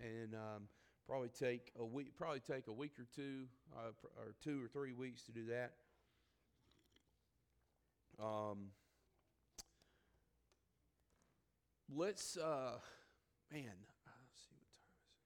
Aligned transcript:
and 0.00 0.34
um, 0.34 0.68
probably 1.06 1.28
take 1.28 1.72
a 1.78 1.84
week, 1.84 2.16
probably 2.16 2.40
take 2.40 2.66
a 2.68 2.72
week 2.72 2.98
or 2.98 3.06
two, 3.14 3.44
uh, 3.74 3.90
or 4.18 4.34
two 4.42 4.62
or 4.62 4.68
three 4.68 4.92
weeks 4.92 5.22
to 5.24 5.32
do 5.32 5.46
that. 5.46 5.72
Um, 8.18 8.70
let's, 11.94 12.36
uh, 12.36 12.78
man, 13.52 13.62
let's 13.62 14.42
see 14.48 14.56
what 14.58 14.72
time 14.74 14.94
is. 14.94 15.16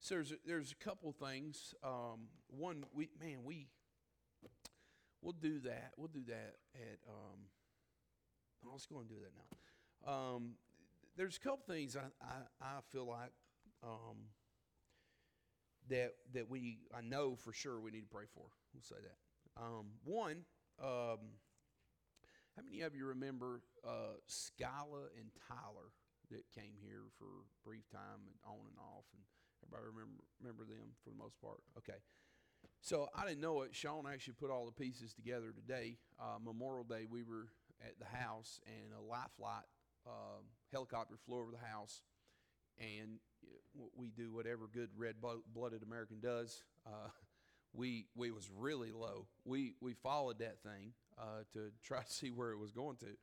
So 0.00 0.14
there's 0.14 0.32
a, 0.32 0.36
there's 0.44 0.72
a 0.72 0.84
couple 0.84 1.12
things. 1.12 1.74
Um, 1.82 2.28
one, 2.48 2.84
we 2.92 3.10
man, 3.20 3.38
we 3.44 3.68
we'll 5.22 5.32
do 5.32 5.60
that. 5.60 5.92
We'll 5.96 6.08
do 6.08 6.24
that 6.28 6.56
at. 6.74 6.98
Um, 7.08 7.40
let's 8.70 8.86
go 8.86 8.98
and 8.98 9.08
do 9.08 9.16
that 9.16 9.32
now. 9.34 10.12
Um, 10.12 10.52
there's 11.16 11.36
a 11.36 11.40
couple 11.40 11.62
things 11.66 11.96
I, 11.96 12.24
I, 12.24 12.66
I 12.66 12.80
feel 12.92 13.06
like 13.06 13.32
um, 13.86 14.16
that 15.88 16.14
that 16.34 16.50
we 16.50 16.78
I 16.96 17.00
know 17.00 17.36
for 17.36 17.52
sure 17.52 17.80
we 17.80 17.90
need 17.90 18.02
to 18.02 18.14
pray 18.14 18.26
for. 18.34 18.46
We'll 18.74 18.82
say 18.82 18.96
that. 19.02 19.62
Um, 19.62 19.86
one, 20.04 20.44
um, 20.82 21.38
how 22.56 22.62
many 22.64 22.82
of 22.82 22.94
you 22.94 23.06
remember 23.06 23.62
uh, 23.86 24.18
Skyla 24.28 25.14
and 25.18 25.30
Tyler 25.48 25.94
that 26.30 26.44
came 26.54 26.74
here 26.82 27.04
for 27.18 27.24
a 27.24 27.48
brief 27.64 27.88
time 27.90 28.26
and 28.26 28.36
on 28.44 28.66
and 28.66 28.78
off, 28.78 29.06
and 29.14 29.22
everybody 29.62 29.88
remember 29.88 30.24
remember 30.40 30.64
them 30.64 30.92
for 31.04 31.10
the 31.10 31.16
most 31.16 31.40
part? 31.40 31.60
Okay. 31.78 31.98
So 32.80 33.08
I 33.14 33.26
didn't 33.26 33.40
know 33.40 33.62
it. 33.62 33.74
Sean 33.74 34.04
actually 34.06 34.34
put 34.34 34.50
all 34.50 34.66
the 34.66 34.72
pieces 34.72 35.14
together 35.14 35.52
today. 35.54 35.98
Uh, 36.20 36.38
Memorial 36.42 36.84
Day, 36.84 37.06
we 37.08 37.22
were 37.22 37.48
at 37.80 37.98
the 37.98 38.16
house, 38.16 38.60
and 38.66 38.92
a 38.92 39.02
life 39.02 39.30
flight 39.36 39.64
uh, 40.06 40.42
helicopter 40.72 41.16
flew 41.24 41.40
over 41.40 41.50
the 41.50 41.66
house, 41.66 42.02
and 42.78 43.18
we 43.96 44.08
do 44.08 44.32
whatever 44.32 44.68
good 44.72 44.90
red-blooded 44.96 45.82
American 45.82 46.20
does. 46.20 46.62
Uh, 46.86 47.08
we 47.72 48.06
we 48.14 48.30
was 48.30 48.48
really 48.56 48.90
low. 48.90 49.26
We 49.44 49.74
we 49.80 49.94
followed 49.94 50.38
that 50.38 50.62
thing 50.62 50.92
uh, 51.18 51.42
to 51.52 51.70
try 51.82 52.02
to 52.02 52.12
see 52.12 52.30
where 52.30 52.52
it 52.52 52.58
was 52.58 52.72
going 52.72 52.96
to, 52.98 53.16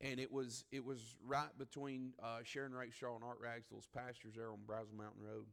and 0.00 0.18
it 0.18 0.32
was 0.32 0.64
it 0.72 0.84
was 0.84 1.14
right 1.24 1.56
between 1.58 2.12
uh, 2.22 2.38
Sharon 2.44 2.72
Rakestraw 2.72 3.14
and 3.16 3.24
Art 3.24 3.38
Ragsdale's 3.40 3.88
pastures 3.94 4.34
there 4.36 4.50
on 4.50 4.60
Brazil 4.66 4.94
Mountain 4.96 5.22
Road, 5.22 5.46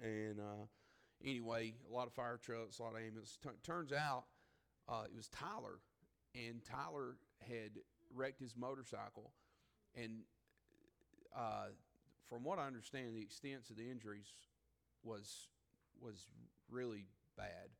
and 0.00 0.38
uh, 0.38 0.66
anyway, 1.24 1.74
a 1.90 1.94
lot 1.94 2.06
of 2.06 2.12
fire 2.12 2.38
trucks, 2.40 2.78
a 2.78 2.82
lot 2.82 2.94
of 2.94 3.00
ambulances. 3.00 3.38
T- 3.42 3.50
turns 3.64 3.92
out 3.92 4.24
uh, 4.88 5.04
it 5.04 5.16
was 5.16 5.28
Tyler, 5.28 5.80
and 6.34 6.64
Tyler 6.64 7.16
had 7.40 7.72
wrecked 8.14 8.40
his 8.40 8.54
motorcycle, 8.56 9.32
and 9.96 10.20
uh, 11.36 11.68
from 12.28 12.44
what 12.44 12.58
I 12.58 12.66
understand, 12.66 13.14
the 13.14 13.22
extent 13.22 13.70
of 13.70 13.76
the 13.76 13.90
injuries 13.90 14.32
was 15.02 15.48
was 16.00 16.26
really 16.70 17.06
bad. 17.36 17.70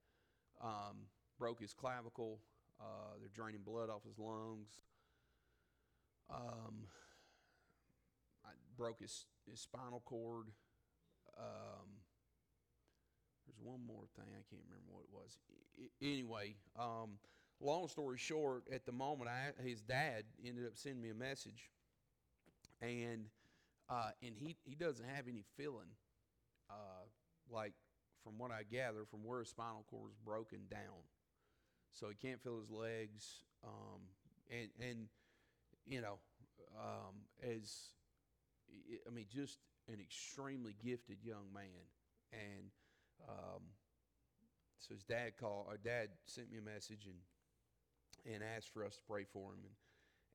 Um, 0.62 1.08
broke 1.38 1.60
his 1.60 1.72
clavicle. 1.72 2.38
Uh, 2.80 3.18
they're 3.20 3.30
draining 3.34 3.62
blood 3.62 3.90
off 3.90 4.04
his 4.04 4.18
lungs. 4.18 4.80
Um, 6.30 6.86
I 8.44 8.50
broke 8.76 9.00
his, 9.00 9.26
his 9.48 9.60
spinal 9.60 10.02
cord. 10.04 10.46
Um, 11.38 12.00
there's 13.46 13.58
one 13.60 13.80
more 13.86 14.04
thing 14.16 14.26
I 14.30 14.44
can't 14.50 14.62
remember 14.68 14.92
what 14.92 15.04
it 15.04 15.12
was. 15.12 15.36
I, 15.78 15.88
anyway, 16.04 16.54
um, 16.78 17.18
long 17.60 17.88
story 17.88 18.18
short, 18.18 18.64
at 18.72 18.86
the 18.86 18.92
moment, 18.92 19.30
I, 19.30 19.62
his 19.62 19.80
dad 19.80 20.24
ended 20.44 20.66
up 20.66 20.76
sending 20.76 21.02
me 21.02 21.10
a 21.10 21.14
message, 21.14 21.70
and 22.80 23.26
uh, 23.88 24.10
and 24.22 24.34
he 24.36 24.56
he 24.64 24.74
doesn't 24.74 25.08
have 25.08 25.28
any 25.28 25.44
feeling, 25.56 25.90
uh, 26.70 27.04
like 27.50 27.74
from 28.22 28.38
what 28.38 28.50
I 28.50 28.62
gather, 28.62 29.04
from 29.04 29.24
where 29.24 29.40
his 29.40 29.48
spinal 29.48 29.84
cord 29.90 30.10
is 30.10 30.18
broken 30.24 30.60
down, 30.70 31.02
so 31.92 32.08
he 32.08 32.14
can't 32.14 32.42
feel 32.42 32.58
his 32.58 32.70
legs, 32.70 33.44
um, 33.64 34.00
and 34.50 34.68
and 34.80 35.08
you 35.86 36.00
know, 36.00 36.18
um, 36.78 37.14
as 37.42 37.92
I 39.06 39.10
mean, 39.10 39.26
just 39.30 39.58
an 39.88 40.00
extremely 40.00 40.74
gifted 40.84 41.18
young 41.22 41.52
man, 41.52 41.86
and 42.32 42.70
um, 43.28 43.62
so 44.78 44.94
his 44.94 45.02
dad 45.02 45.36
called. 45.38 45.66
Our 45.68 45.76
dad 45.76 46.08
sent 46.26 46.50
me 46.50 46.58
a 46.58 46.62
message 46.62 47.06
and 47.06 48.34
and 48.34 48.42
asked 48.42 48.72
for 48.72 48.84
us 48.84 48.96
to 48.96 49.02
pray 49.08 49.24
for 49.24 49.52
him, 49.52 49.60
and 49.64 49.74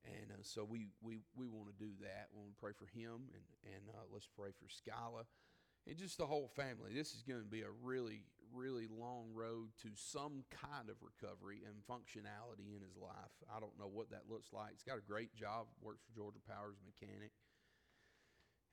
and 0.07 0.31
uh, 0.31 0.44
so 0.44 0.63
we 0.63 0.90
we 1.01 1.19
we 1.35 1.47
want 1.47 1.68
to 1.68 1.78
do 1.78 1.91
that. 2.01 2.28
We 2.31 2.41
want 2.41 2.56
to 2.56 2.62
pray 2.62 2.73
for 2.73 2.88
him, 2.88 3.28
and 3.34 3.45
and 3.63 3.84
uh, 3.91 4.06
let's 4.12 4.28
pray 4.28 4.50
for 4.56 4.68
Skyla. 4.68 5.28
And 5.88 5.95
just 5.95 6.18
the 6.18 6.28
whole 6.28 6.51
family. 6.53 6.91
This 6.94 7.16
is 7.16 7.23
going 7.23 7.40
to 7.40 7.47
be 7.47 7.62
a 7.62 7.72
really, 7.81 8.19
really 8.53 8.88
long 8.91 9.31
road 9.34 9.69
to 9.84 9.90
some 9.96 10.44
kind 10.51 10.90
of 10.90 10.97
recovery 11.00 11.63
and 11.63 11.75
functionality 11.88 12.75
in 12.75 12.84
his 12.84 12.97
life. 13.00 13.31
I 13.47 13.62
don't 13.62 13.79
know 13.79 13.88
what 13.88 14.12
that 14.12 14.28
looks 14.29 14.51
like. 14.51 14.72
He's 14.72 14.84
got 14.84 14.97
a 14.97 15.07
great 15.07 15.34
job, 15.34 15.67
works 15.81 16.03
for 16.03 16.13
Georgia 16.13 16.44
Powers 16.44 16.75
mechanic. 16.84 17.31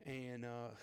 And 0.04 0.44
uh, 0.44 0.74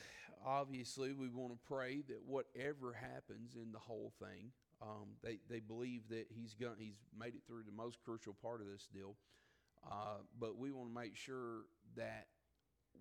obviously, 0.46 1.12
we 1.12 1.28
want 1.28 1.52
to 1.52 1.60
pray 1.68 2.02
that 2.08 2.24
whatever 2.26 2.94
happens 2.94 3.56
in 3.56 3.74
the 3.74 3.80
whole 3.80 4.14
thing, 4.18 4.52
um, 4.82 5.20
they, 5.24 5.40
they 5.50 5.60
believe 5.60 6.04
that 6.10 6.26
he's 6.30 6.54
going 6.54 6.76
he's 6.80 6.98
made 7.18 7.36
it 7.36 7.42
through 7.46 7.64
the 7.64 7.76
most 7.76 8.00
crucial 8.04 8.36
part 8.42 8.62
of 8.62 8.68
this 8.68 8.88
deal. 8.94 9.16
Uh, 9.90 10.18
but 10.40 10.58
we 10.58 10.72
want 10.72 10.90
to 10.90 10.94
make 10.94 11.16
sure 11.16 11.66
that 11.96 12.28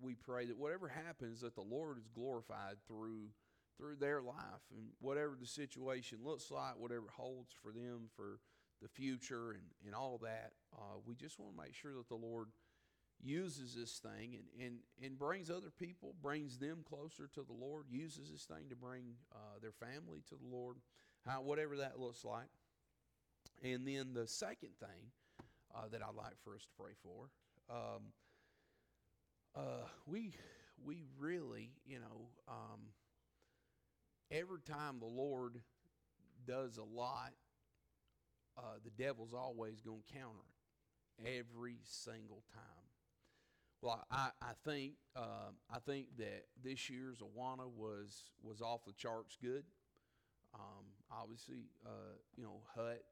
we 0.01 0.15
pray 0.15 0.45
that 0.45 0.57
whatever 0.57 0.87
happens, 0.87 1.41
that 1.41 1.55
the 1.55 1.61
Lord 1.61 1.97
is 1.97 2.07
glorified 2.13 2.77
through 2.87 3.29
through 3.77 3.95
their 3.95 4.21
life 4.21 4.61
and 4.75 4.89
whatever 4.99 5.35
the 5.39 5.47
situation 5.47 6.19
looks 6.23 6.51
like, 6.51 6.77
whatever 6.77 7.05
holds 7.11 7.51
for 7.63 7.71
them 7.71 8.09
for 8.15 8.39
the 8.81 8.87
future 8.87 9.51
and, 9.51 9.63
and 9.85 9.95
all 9.95 10.19
that. 10.21 10.51
Uh, 10.77 10.99
we 11.05 11.15
just 11.15 11.39
want 11.39 11.55
to 11.55 11.63
make 11.63 11.73
sure 11.73 11.93
that 11.93 12.07
the 12.07 12.15
Lord 12.15 12.49
uses 13.23 13.75
this 13.75 13.99
thing 13.99 14.35
and, 14.35 14.65
and, 14.65 14.75
and 15.03 15.17
brings 15.17 15.49
other 15.49 15.71
people, 15.79 16.15
brings 16.21 16.57
them 16.57 16.83
closer 16.87 17.27
to 17.33 17.41
the 17.41 17.53
Lord, 17.53 17.85
uses 17.89 18.31
this 18.31 18.45
thing 18.45 18.69
to 18.69 18.75
bring 18.75 19.15
uh, 19.31 19.59
their 19.61 19.71
family 19.71 20.21
to 20.29 20.35
the 20.35 20.55
Lord, 20.55 20.77
how, 21.25 21.41
whatever 21.41 21.77
that 21.77 21.99
looks 21.99 22.23
like. 22.23 22.49
And 23.63 23.87
then 23.87 24.13
the 24.13 24.27
second 24.27 24.71
thing 24.79 25.11
uh, 25.75 25.87
that 25.91 26.01
I'd 26.01 26.15
like 26.15 26.35
for 26.43 26.55
us 26.55 26.61
to 26.63 26.69
pray 26.77 26.93
for, 27.01 27.29
um, 27.69 28.13
uh, 29.55 29.87
we, 30.05 30.33
we 30.83 31.03
really, 31.19 31.71
you 31.85 31.99
know, 31.99 32.29
um, 32.47 32.79
every 34.31 34.61
time 34.61 34.99
the 34.99 35.05
Lord 35.05 35.61
does 36.47 36.77
a 36.77 36.83
lot, 36.83 37.33
uh, 38.57 38.79
the 38.83 38.91
devil's 38.91 39.33
always 39.33 39.81
going 39.81 40.01
to 40.07 40.13
counter 40.13 40.39
it 41.19 41.39
every 41.39 41.77
single 41.83 42.43
time. 42.53 42.81
Well, 43.81 44.05
I, 44.11 44.29
I 44.41 44.51
think 44.63 44.93
uh, 45.15 45.51
I 45.69 45.79
think 45.79 46.17
that 46.17 46.45
this 46.63 46.89
year's 46.89 47.17
Awana 47.19 47.67
was 47.67 48.29
was 48.43 48.61
off 48.61 48.85
the 48.85 48.93
charts 48.93 49.37
good. 49.41 49.63
Um, 50.53 50.85
obviously, 51.11 51.69
uh, 51.85 52.17
you 52.35 52.43
know, 52.43 52.61
Hut. 52.75 53.03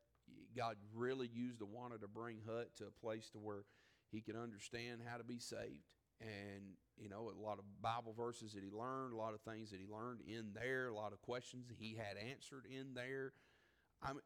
God 0.55 0.75
really 0.95 1.29
used 1.31 1.61
Awana 1.61 1.99
to 2.01 2.07
bring 2.07 2.37
Hut 2.47 2.69
to 2.77 2.85
a 2.85 3.05
place 3.05 3.29
to 3.31 3.39
where 3.39 3.65
he 4.11 4.21
could 4.21 4.35
understand 4.35 5.01
how 5.05 5.17
to 5.17 5.23
be 5.23 5.39
saved, 5.39 5.85
and 6.21 6.63
you 6.97 7.09
know, 7.09 7.31
a 7.31 7.41
lot 7.41 7.59
of 7.59 7.65
Bible 7.81 8.13
verses 8.13 8.53
that 8.53 8.63
he 8.63 8.71
learned, 8.71 9.13
a 9.13 9.17
lot 9.17 9.33
of 9.33 9.41
things 9.41 9.71
that 9.71 9.79
he 9.79 9.87
learned 9.87 10.21
in 10.27 10.51
there, 10.53 10.87
a 10.87 10.93
lot 10.93 11.13
of 11.13 11.21
questions 11.21 11.67
he 11.79 11.95
had 11.95 12.17
answered 12.17 12.65
in 12.69 12.93
there. 12.93 13.33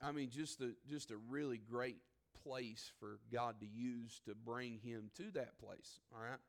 I, 0.02 0.12
mean, 0.12 0.30
just 0.30 0.62
a 0.62 0.72
just 0.88 1.10
a 1.10 1.18
really 1.18 1.58
great 1.58 1.98
place 2.44 2.92
for 3.00 3.20
God 3.32 3.60
to 3.62 3.66
use 3.66 4.22
to 4.26 4.36
bring 4.36 4.80
him 4.80 5.10
to 5.18 5.32
that 5.32 5.58
place. 5.58 6.00
All 6.14 6.22
right. 6.22 6.40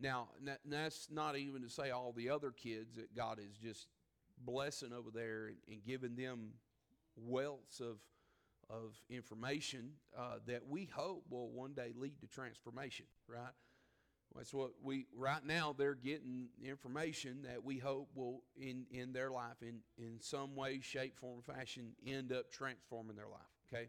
Now, 0.00 0.28
that's 0.64 1.08
not 1.10 1.36
even 1.36 1.62
to 1.62 1.68
say 1.68 1.90
all 1.90 2.12
the 2.12 2.30
other 2.30 2.52
kids 2.52 2.96
that 2.96 3.16
God 3.16 3.38
is 3.40 3.56
just 3.60 3.88
blessing 4.44 4.92
over 4.92 5.10
there 5.10 5.50
and, 5.68 5.84
giving 5.84 6.14
them 6.14 6.52
wealths 7.28 7.80
of, 7.80 7.96
of 8.70 8.94
information 9.08 9.92
uh, 10.16 10.38
that 10.46 10.66
we 10.68 10.86
hope 10.86 11.24
will 11.30 11.50
one 11.50 11.72
day 11.72 11.92
lead 11.96 12.20
to 12.20 12.26
transformation, 12.26 13.06
right? 13.26 13.52
That's 14.36 14.52
what 14.52 14.72
we, 14.82 15.06
right 15.16 15.44
now, 15.44 15.74
they're 15.76 15.94
getting 15.94 16.48
information 16.62 17.42
that 17.44 17.64
we 17.64 17.78
hope 17.78 18.10
will, 18.14 18.42
in, 18.56 18.84
in 18.90 19.12
their 19.12 19.30
life, 19.30 19.62
in, 19.62 19.80
in 19.96 20.20
some 20.20 20.54
way, 20.54 20.80
shape, 20.80 21.18
form, 21.18 21.38
or 21.38 21.54
fashion, 21.54 21.92
end 22.06 22.30
up 22.32 22.50
transforming 22.50 23.16
their 23.16 23.28
life, 23.28 23.40
okay? 23.72 23.88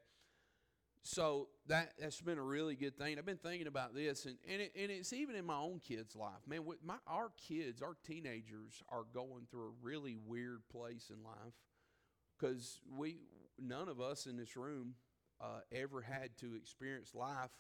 so 1.03 1.47
that 1.67 1.93
that's 1.99 2.21
been 2.21 2.37
a 2.37 2.43
really 2.43 2.75
good 2.75 2.97
thing. 2.97 3.17
I've 3.17 3.25
been 3.25 3.37
thinking 3.37 3.67
about 3.67 3.95
this, 3.95 4.25
and 4.25 4.37
and, 4.47 4.61
it, 4.61 4.73
and 4.77 4.91
it's 4.91 5.13
even 5.13 5.35
in 5.35 5.45
my 5.45 5.57
own 5.57 5.79
kids' 5.79 6.15
life. 6.15 6.41
Man, 6.47 6.65
with 6.65 6.83
my 6.83 6.95
our 7.07 7.31
kids, 7.47 7.81
our 7.81 7.95
teenagers, 8.05 8.83
are 8.89 9.05
going 9.13 9.47
through 9.49 9.67
a 9.67 9.73
really 9.81 10.17
weird 10.27 10.61
place 10.71 11.09
in 11.09 11.23
life 11.23 11.53
because 12.37 12.81
we 12.95 13.17
none 13.61 13.89
of 13.89 13.99
us 14.01 14.25
in 14.25 14.37
this 14.37 14.55
room 14.55 14.95
uh, 15.41 15.61
ever 15.71 16.01
had 16.01 16.37
to 16.37 16.55
experience 16.55 17.13
life 17.13 17.51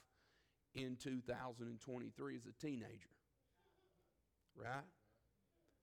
in 0.75 0.97
2023 1.01 2.35
as 2.35 2.45
a 2.45 2.65
teenager, 2.65 3.09
right? 4.55 4.85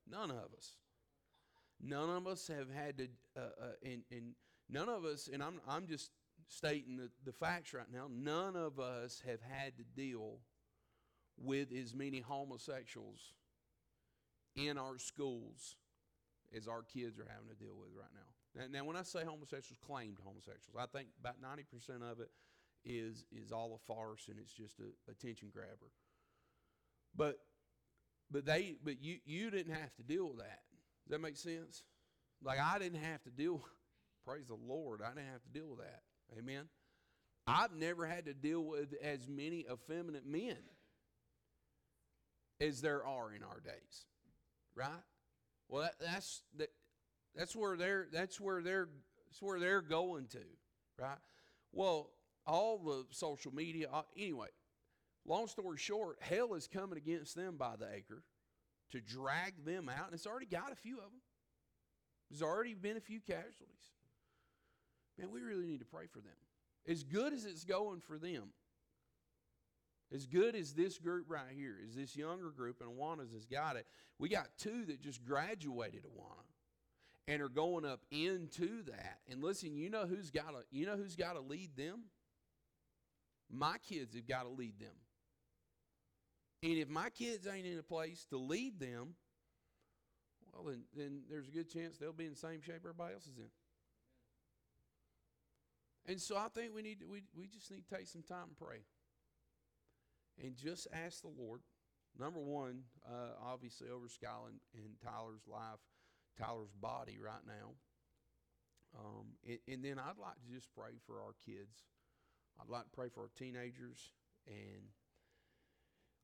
None 0.09 0.31
of 0.31 0.53
us. 0.57 0.73
None 1.81 2.11
of 2.11 2.27
us 2.27 2.49
have 2.49 2.71
had 2.71 2.99
to, 2.99 3.09
uh, 3.37 3.41
uh, 3.41 3.67
and, 3.85 4.03
and 4.11 4.35
none 4.69 4.89
of 4.89 5.05
us, 5.05 5.29
and 5.33 5.43
I'm, 5.43 5.61
I'm 5.69 5.87
just 5.87 6.11
stating 6.49 6.97
the, 6.97 7.11
the 7.25 7.33
facts 7.33 7.75
right 7.75 7.91
now, 7.93 8.09
none 8.11 8.57
of 8.57 8.79
us 8.79 9.23
have 9.27 9.41
had 9.43 9.77
to 9.79 9.85
deal 9.95 10.39
with 11.37 11.69
as 11.73 11.95
many 11.95 12.21
homosexuals 12.21 13.35
in 14.55 14.79
our 14.79 14.99
schools 14.99 15.77
as 16.57 16.67
our 16.67 16.83
kids 16.83 17.19
are 17.19 17.29
having 17.29 17.49
to 17.49 17.55
deal 17.63 17.75
with 17.79 17.91
right 17.95 18.13
now. 18.15 18.36
Now, 18.57 18.65
now 18.71 18.85
when 18.85 18.97
I 18.97 19.03
say 19.03 19.21
homosexuals, 19.25 19.79
claimed 19.87 20.17
homosexuals, 20.25 20.77
I 20.79 20.87
think 20.87 21.09
about 21.21 21.37
90% 21.43 22.11
of 22.11 22.21
it 22.21 22.31
is, 22.85 23.25
is 23.31 23.53
all 23.53 23.75
a 23.75 23.87
farce 23.87 24.29
and 24.29 24.39
it's 24.39 24.53
just 24.53 24.81
a 24.81 25.11
attention 25.11 25.49
grabber. 25.53 25.93
But, 27.15 27.39
but, 28.31 28.47
they, 28.47 28.77
but 28.83 29.03
you, 29.03 29.19
you 29.25 29.51
didn't 29.51 29.75
have 29.75 29.95
to 29.97 30.03
deal 30.03 30.29
with 30.29 30.39
that. 30.39 30.61
Does 31.07 31.13
that 31.13 31.21
make 31.21 31.37
sense? 31.37 31.83
Like 32.43 32.59
I 32.61 32.79
didn't 32.79 33.03
have 33.03 33.23
to 33.25 33.31
deal, 33.31 33.63
praise 34.27 34.47
the 34.47 34.55
Lord, 34.55 35.03
I 35.03 35.09
didn't 35.11 35.33
have 35.33 35.43
to 35.43 35.49
deal 35.59 35.69
with 35.69 35.81
that. 35.81 36.03
Amen. 36.39 36.69
I've 37.47 37.75
never 37.75 38.07
had 38.07 38.27
to 38.27 38.35
deal 38.35 38.61
with 38.61 38.95
as 39.03 39.29
many 39.29 39.65
effeminate 39.71 40.27
men 40.27 40.57
as 42.61 42.81
there 42.81 43.07
are 43.07 43.33
in 43.33 43.43
our 43.43 43.61
days. 43.61 44.07
Right? 44.75 44.89
Well, 45.69 45.83
that, 45.83 45.95
that's 46.01 46.43
that, 46.57 46.71
that's 47.37 47.55
where 47.55 47.77
they're 47.77 48.07
that's 48.13 48.41
where 48.41 48.63
they're 48.63 48.89
that's 49.29 49.43
where 49.43 49.61
they're 49.61 49.83
going 49.83 50.27
to, 50.29 50.43
right? 50.99 51.19
Well, 51.73 52.11
all 52.47 52.79
the 52.79 53.05
social 53.11 53.55
media 53.55 53.89
uh, 53.93 54.03
anyway. 54.17 54.49
Long 55.27 55.49
story 55.49 55.77
short, 55.77 56.19
hell 56.21 56.55
is 56.55 56.69
coming 56.69 56.97
against 56.97 57.35
them 57.35 57.57
by 57.57 57.75
the 57.77 57.87
acre 57.93 58.23
to 58.93 59.01
drag 59.01 59.65
them 59.65 59.89
out, 59.89 60.07
and 60.07 60.15
it's 60.15 60.27
already 60.27 60.47
got 60.47 60.73
a 60.73 60.77
few 60.77 60.99
of 60.99 61.05
them. 61.05 61.21
There's 62.31 62.43
already 62.43 62.75
been 62.75 62.97
a 62.97 63.01
few 63.01 63.21
casualties. 63.21 63.91
Man, 65.19 65.31
we 65.33 65.41
really 65.41 65.67
need 65.67 65.81
to 65.81 65.87
pray 65.87 66.07
for 66.07 66.21
them. 66.21 66.33
As 66.89 67.03
good 67.03 67.33
as 67.33 67.45
it's 67.45 67.65
going 67.65 68.01
for 68.01 68.19
them, 68.19 68.51
as 70.15 70.27
good 70.27 70.55
as 70.55 70.73
this 70.73 70.99
group 70.99 71.27
right 71.29 71.51
here, 71.53 71.77
is 71.85 71.97
this 71.97 72.17
younger 72.17 72.51
group, 72.51 72.81
and 72.81 72.89
Awana's 72.89 73.33
has 73.33 73.45
got 73.45 73.75
it, 73.75 73.87
we 74.21 74.29
got 74.29 74.47
two 74.57 74.85
that 74.85 75.03
just 75.03 75.25
graduated 75.25 76.05
Awana 76.05 76.47
and 77.29 77.43
are 77.43 77.49
going 77.49 77.85
up 77.85 78.01
into 78.11 78.83
that. 78.85 79.19
And 79.29 79.43
listen, 79.43 79.77
you 79.77 79.91
know 79.91 80.07
who's 80.07 80.31
got 80.31 80.51
to 80.51 80.65
you 80.71 80.87
know 80.87 80.97
who's 80.97 81.17
got 81.17 81.35
to 81.35 81.41
lead 81.41 81.77
them? 81.77 82.05
My 83.51 83.77
kids 83.79 84.15
have 84.15 84.27
got 84.27 84.43
to 84.43 84.49
lead 84.49 84.79
them. 84.79 84.95
And 86.63 86.79
if 86.79 86.89
my 86.89 87.11
kids 87.11 87.47
ain't 87.47 87.67
in 87.67 87.79
a 87.79 87.83
place 87.83 88.27
to 88.31 88.39
lead 88.39 88.81
them, 88.81 89.15
well, 90.53 90.65
then, 90.65 90.85
then 90.97 91.21
there's 91.31 91.49
a 91.49 91.53
good 91.53 91.71
chance 91.71 91.97
they'll 91.97 92.13
be 92.13 92.25
in 92.25 92.31
the 92.31 92.37
same 92.37 92.61
shape 92.63 92.81
everybody 92.81 93.15
else 93.15 93.27
is 93.27 93.39
in. 93.39 93.51
And 96.09 96.21
so 96.21 96.37
I 96.37 96.49
think 96.49 96.75
we 96.75 96.83
need 96.83 97.01
to, 97.01 97.07
we, 97.07 97.23
we 97.37 97.47
just 97.47 97.71
need 97.71 97.87
to 97.89 97.95
take 97.95 98.07
some 98.07 98.23
time 98.23 98.49
and 98.49 98.57
pray. 98.57 98.79
And 100.43 100.57
just 100.57 100.87
ask 100.93 101.23
the 101.23 101.29
Lord, 101.29 101.61
number 102.19 102.41
one, 102.41 102.83
uh, 103.07 103.35
obviously 103.45 103.89
over 103.89 104.07
Skylar 104.07 104.49
and, 104.51 104.61
and, 104.75 104.95
Tyler's 105.03 105.47
life, 105.49 105.81
Tyler's 106.39 106.75
body 106.81 107.19
right 107.23 107.45
now. 107.47 107.75
Um, 108.99 109.37
and, 109.47 109.59
and 109.69 109.85
then 109.85 109.99
I'd 109.99 110.21
like 110.21 110.41
to 110.41 110.55
just 110.55 110.69
pray 110.75 110.97
for 111.07 111.21
our 111.21 111.35
kids. 111.45 111.85
I'd 112.61 112.71
like 112.71 112.85
to 112.85 112.97
pray 112.97 113.09
for 113.09 113.23
our 113.23 113.31
teenagers 113.37 114.13
and 114.47 114.89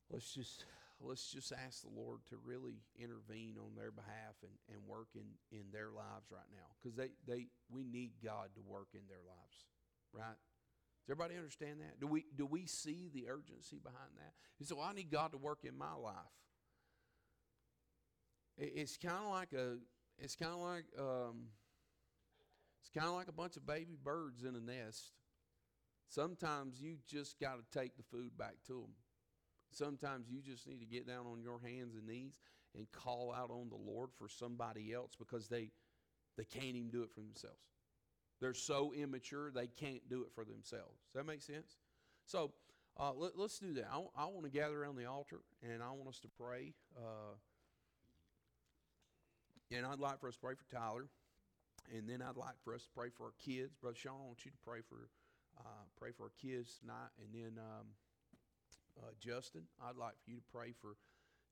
let's 0.09 0.33
just 0.33 0.65
let's 1.01 1.31
just 1.31 1.51
ask 1.51 1.81
the 1.81 1.89
Lord 1.93 2.21
to 2.29 2.37
really 2.43 2.81
intervene 2.97 3.55
on 3.59 3.75
their 3.75 3.91
behalf 3.91 4.35
and, 4.41 4.53
and 4.69 4.87
work 4.87 5.09
in, 5.15 5.25
in 5.51 5.65
their 5.71 5.91
lives 5.91 6.31
right 6.31 6.47
now. 6.51 6.69
Because 6.81 6.95
they, 6.95 7.11
they 7.27 7.47
we 7.69 7.83
need 7.83 8.11
God 8.23 8.49
to 8.55 8.61
work 8.65 8.87
in 8.93 9.01
their 9.07 9.23
lives. 9.25 9.65
Right? 10.13 10.37
Does 11.05 11.11
everybody 11.11 11.35
understand 11.35 11.81
that? 11.81 11.99
Do 11.99 12.07
we 12.07 12.25
do 12.35 12.45
we 12.45 12.65
see 12.65 13.09
the 13.13 13.27
urgency 13.29 13.79
behind 13.83 14.15
that? 14.17 14.33
And 14.59 14.67
so 14.67 14.79
I 14.81 14.93
need 14.93 15.11
God 15.11 15.31
to 15.31 15.37
work 15.37 15.59
in 15.63 15.77
my 15.77 15.93
life. 15.93 16.15
It, 18.57 18.73
it's 18.75 18.97
kind 18.97 19.23
of 19.23 19.29
like 19.29 19.51
a 19.53 19.77
it's 20.17 20.35
kind 20.35 20.53
of 20.53 20.59
like 20.59 20.85
um, 20.99 21.47
it's 22.81 22.89
kind 22.89 23.07
of 23.07 23.13
like 23.13 23.27
a 23.27 23.33
bunch 23.33 23.57
of 23.57 23.65
baby 23.65 23.97
birds 24.01 24.43
in 24.43 24.55
a 24.55 24.59
nest. 24.59 25.11
Sometimes 26.09 26.81
you 26.81 26.97
just 27.07 27.39
got 27.39 27.55
to 27.55 27.79
take 27.79 27.97
the 27.97 28.03
food 28.03 28.37
back 28.37 28.55
to 28.67 28.73
them. 28.73 28.93
Sometimes 29.71 30.29
you 30.29 30.41
just 30.41 30.67
need 30.67 30.79
to 30.79 30.85
get 30.85 31.07
down 31.07 31.25
on 31.25 31.41
your 31.41 31.59
hands 31.59 31.95
and 31.95 32.05
knees 32.05 32.39
and 32.75 32.91
call 32.91 33.33
out 33.35 33.49
on 33.49 33.69
the 33.69 33.91
Lord 33.91 34.09
for 34.17 34.29
somebody 34.29 34.93
else 34.93 35.13
because 35.17 35.47
they 35.47 35.69
they 36.37 36.45
can't 36.45 36.75
even 36.75 36.89
do 36.89 37.03
it 37.03 37.11
for 37.13 37.21
themselves. 37.21 37.57
They're 38.39 38.53
so 38.53 38.93
immature 38.93 39.51
they 39.51 39.67
can't 39.67 40.07
do 40.09 40.21
it 40.23 40.31
for 40.33 40.43
themselves. 40.43 40.99
Does 41.07 41.15
that 41.15 41.25
make 41.25 41.41
sense? 41.41 41.77
So 42.25 42.51
uh, 42.99 43.13
let, 43.13 43.37
us 43.39 43.57
do 43.59 43.73
that. 43.75 43.87
I, 43.91 44.23
I 44.23 44.25
want 44.25 44.43
to 44.43 44.51
gather 44.51 44.83
around 44.83 44.97
the 44.97 45.05
altar 45.05 45.41
and 45.63 45.81
I 45.81 45.91
want 45.91 46.09
us 46.09 46.19
to 46.19 46.27
pray. 46.27 46.73
Uh, 46.95 47.35
and 49.75 49.85
I'd 49.85 49.99
like 49.99 50.19
for 50.19 50.27
us 50.27 50.35
to 50.35 50.41
pray 50.41 50.53
for 50.55 50.75
Tyler, 50.75 51.07
and 51.93 52.07
then 52.07 52.21
I'd 52.21 52.37
like 52.37 52.55
for 52.63 52.73
us 52.73 52.83
to 52.83 52.89
pray 52.95 53.09
for 53.09 53.25
our 53.25 53.37
kids. 53.43 53.75
Brother 53.81 53.97
Sean, 53.97 54.21
I 54.21 54.25
want 54.25 54.45
you 54.45 54.51
to 54.51 54.57
pray 54.65 54.79
for 54.87 55.09
uh, 55.59 55.85
pray 55.97 56.11
for 56.15 56.23
our 56.23 56.35
kids 56.41 56.77
tonight, 56.79 57.11
and 57.19 57.33
then. 57.33 57.59
Um, 57.59 57.87
uh, 58.97 59.11
Justin, 59.19 59.63
I'd 59.81 59.97
like 59.97 60.13
for 60.23 60.31
you 60.31 60.37
to 60.37 60.49
pray 60.53 60.73
for 60.79 60.95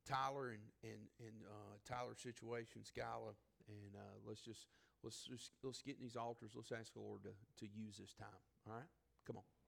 Tyler 0.07 0.49
and 0.49 0.65
and 0.83 1.01
and 1.19 1.35
uh, 1.45 1.77
Tyler's 1.87 2.21
situation, 2.21 2.81
Skyla, 2.81 3.33
and 3.67 3.95
uh, 3.95 4.17
let's 4.25 4.41
just 4.41 4.67
let's 5.03 5.23
just 5.23 5.51
let's 5.63 5.81
get 5.81 5.97
in 5.97 6.01
these 6.01 6.15
altars. 6.15 6.51
Let's 6.55 6.71
ask 6.71 6.93
the 6.93 6.99
Lord 6.99 7.23
to 7.23 7.33
to 7.65 7.71
use 7.71 7.97
this 7.97 8.13
time. 8.13 8.41
All 8.67 8.73
right, 8.73 8.89
come 9.25 9.37
on. 9.37 9.60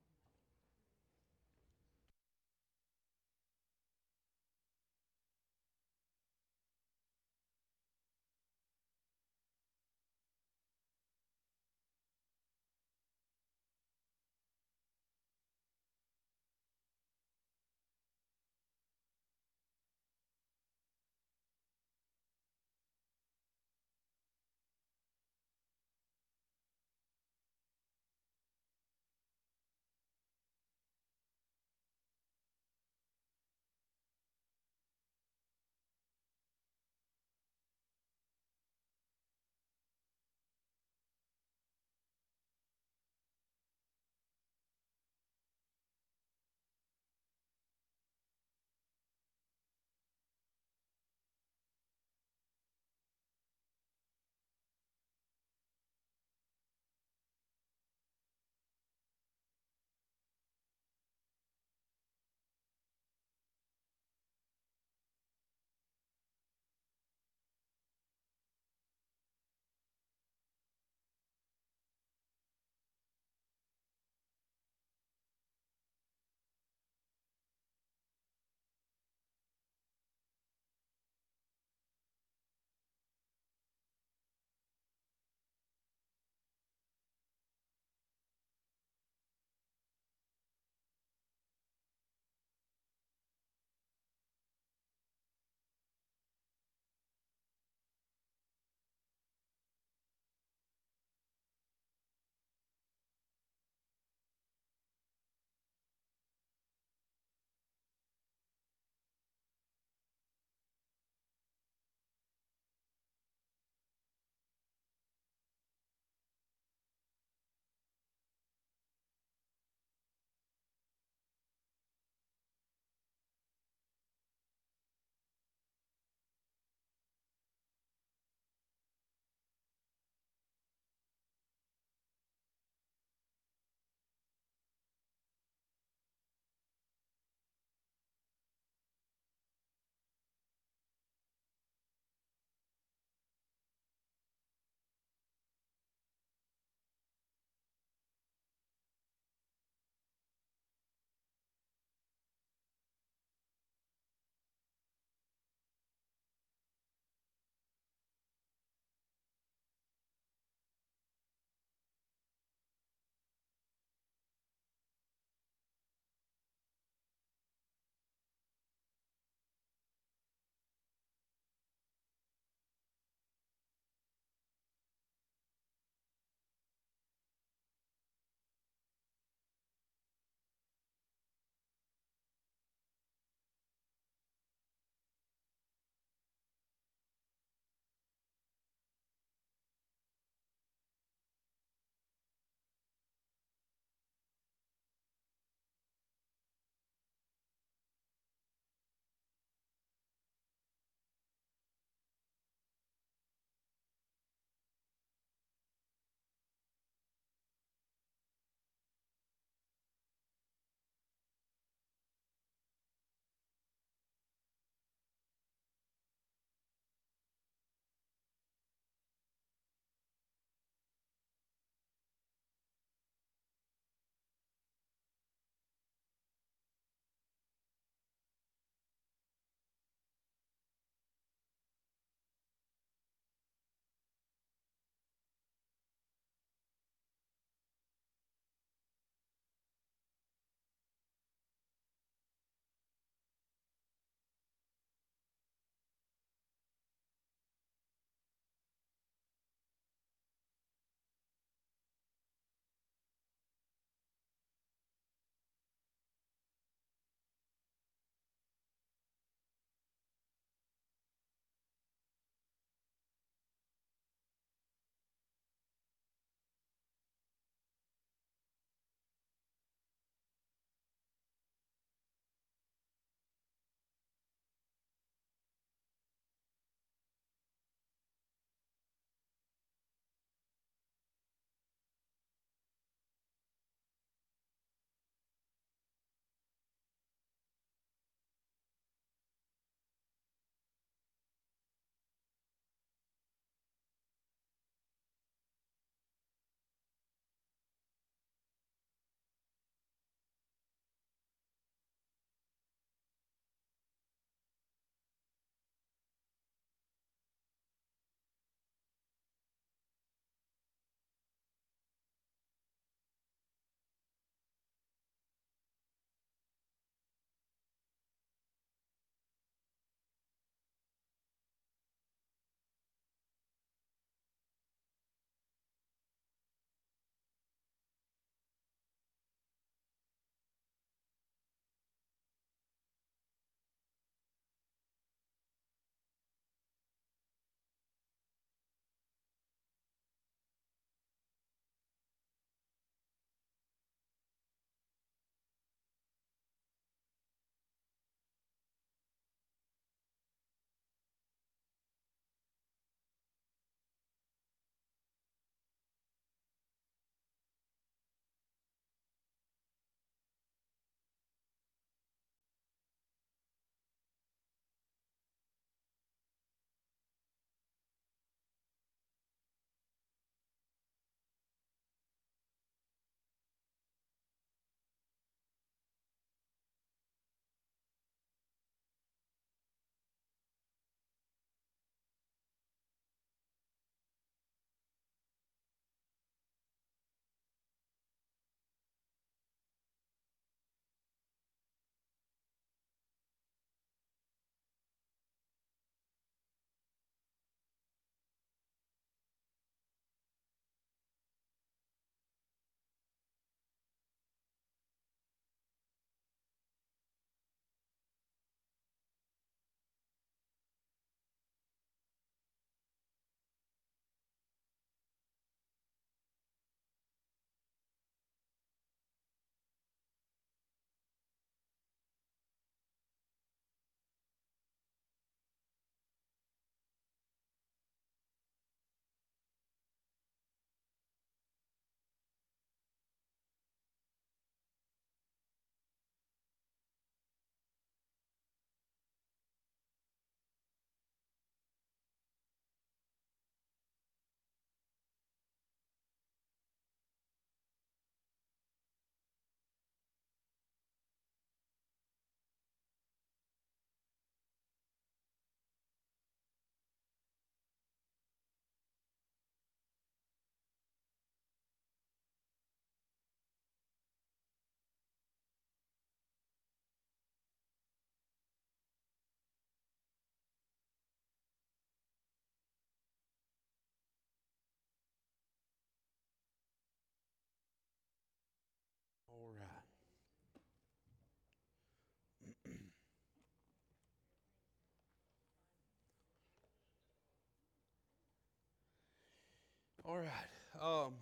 All 490.06 490.18
right. 490.18 490.82
Um, 490.82 491.14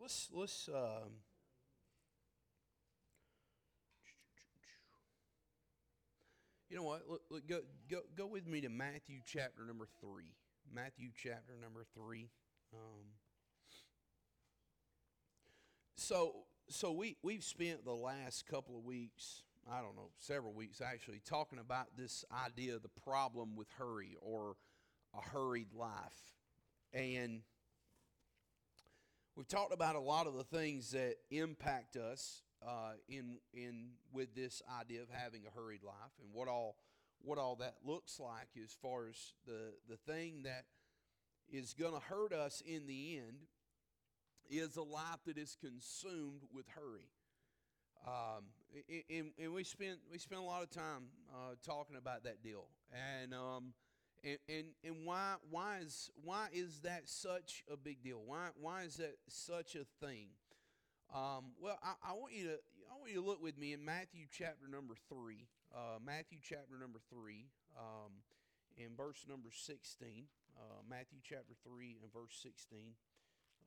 let's 0.00 0.30
let's 0.32 0.70
um, 0.74 1.10
you 6.70 6.78
know 6.78 6.82
what? 6.82 7.02
Look, 7.06 7.20
look, 7.30 7.46
go 7.46 7.60
go 7.90 7.98
go 8.16 8.26
with 8.26 8.46
me 8.46 8.62
to 8.62 8.70
Matthew 8.70 9.20
chapter 9.26 9.66
number 9.66 9.86
three. 10.00 10.32
Matthew 10.74 11.10
chapter 11.14 11.52
number 11.60 11.84
three. 11.94 12.30
Um, 12.72 13.04
so 15.96 16.36
so 16.70 16.92
we 16.92 17.18
we've 17.22 17.44
spent 17.44 17.84
the 17.84 17.92
last 17.92 18.46
couple 18.46 18.78
of 18.78 18.84
weeks, 18.84 19.42
I 19.70 19.82
don't 19.82 19.94
know, 19.94 20.08
several 20.16 20.54
weeks 20.54 20.80
actually, 20.80 21.20
talking 21.22 21.58
about 21.58 21.88
this 21.98 22.24
idea, 22.46 22.76
of 22.76 22.82
the 22.82 22.88
problem 22.88 23.56
with 23.56 23.68
hurry 23.76 24.16
or 24.22 24.56
a 25.14 25.20
hurried 25.20 25.74
life, 25.74 26.32
and 26.94 27.42
we've 29.36 29.46
talked 29.46 29.72
about 29.72 29.94
a 29.94 30.00
lot 30.00 30.26
of 30.26 30.34
the 30.34 30.44
things 30.44 30.90
that 30.92 31.16
impact 31.30 31.96
us 31.96 32.42
uh, 32.66 32.92
in 33.08 33.38
in 33.52 33.90
with 34.12 34.34
this 34.34 34.62
idea 34.80 35.02
of 35.02 35.08
having 35.10 35.42
a 35.46 35.50
hurried 35.50 35.82
life 35.84 36.12
and 36.22 36.32
what 36.32 36.48
all 36.48 36.76
what 37.20 37.38
all 37.38 37.56
that 37.56 37.74
looks 37.84 38.18
like 38.18 38.48
as 38.62 38.72
far 38.80 39.08
as 39.08 39.34
the 39.46 39.74
the 39.88 39.96
thing 40.10 40.42
that 40.44 40.64
is 41.52 41.74
going 41.74 41.92
to 41.92 42.00
hurt 42.00 42.32
us 42.32 42.62
in 42.66 42.86
the 42.86 43.18
end 43.18 43.46
is 44.48 44.76
a 44.76 44.82
life 44.82 45.20
that 45.26 45.38
is 45.38 45.56
consumed 45.60 46.42
with 46.52 46.66
hurry. 46.68 47.08
Um, 48.06 48.44
and, 49.10 49.30
and, 49.38 49.52
we 49.52 49.64
spent 49.64 49.98
we 50.10 50.18
spent 50.18 50.40
a 50.40 50.44
lot 50.44 50.62
of 50.62 50.70
time 50.70 51.08
uh, 51.34 51.54
talking 51.64 51.96
about 51.96 52.24
that 52.24 52.42
deal, 52.42 52.66
and 52.92 53.34
um, 53.34 53.72
and, 54.26 54.38
and 54.48 54.66
and 54.82 55.06
why 55.06 55.34
why 55.50 55.78
is 55.78 56.10
why 56.24 56.48
is 56.52 56.80
that 56.80 57.08
such 57.08 57.62
a 57.72 57.76
big 57.76 58.02
deal? 58.02 58.20
Why 58.26 58.48
why 58.60 58.82
is 58.82 58.96
that 58.96 59.16
such 59.28 59.76
a 59.76 59.86
thing? 60.04 60.28
Um, 61.14 61.54
well, 61.62 61.78
I, 61.82 62.10
I, 62.10 62.12
want 62.14 62.34
you 62.34 62.44
to 62.50 62.58
I 62.90 62.98
want 62.98 63.12
you 63.12 63.20
to 63.20 63.26
look 63.26 63.40
with 63.40 63.56
me 63.56 63.72
in 63.72 63.84
Matthew 63.84 64.26
chapter 64.30 64.66
number 64.68 64.94
three. 65.08 65.46
Uh, 65.72 66.02
Matthew 66.04 66.38
chapter 66.42 66.74
number 66.80 66.98
three, 67.08 67.46
um, 67.78 68.10
in 68.76 68.96
verse 68.96 69.24
number 69.28 69.50
sixteen. 69.54 70.26
Uh, 70.58 70.82
Matthew 70.88 71.18
chapter 71.22 71.54
three 71.62 71.96
and 72.02 72.12
verse 72.12 72.34
sixteen. 72.42 72.98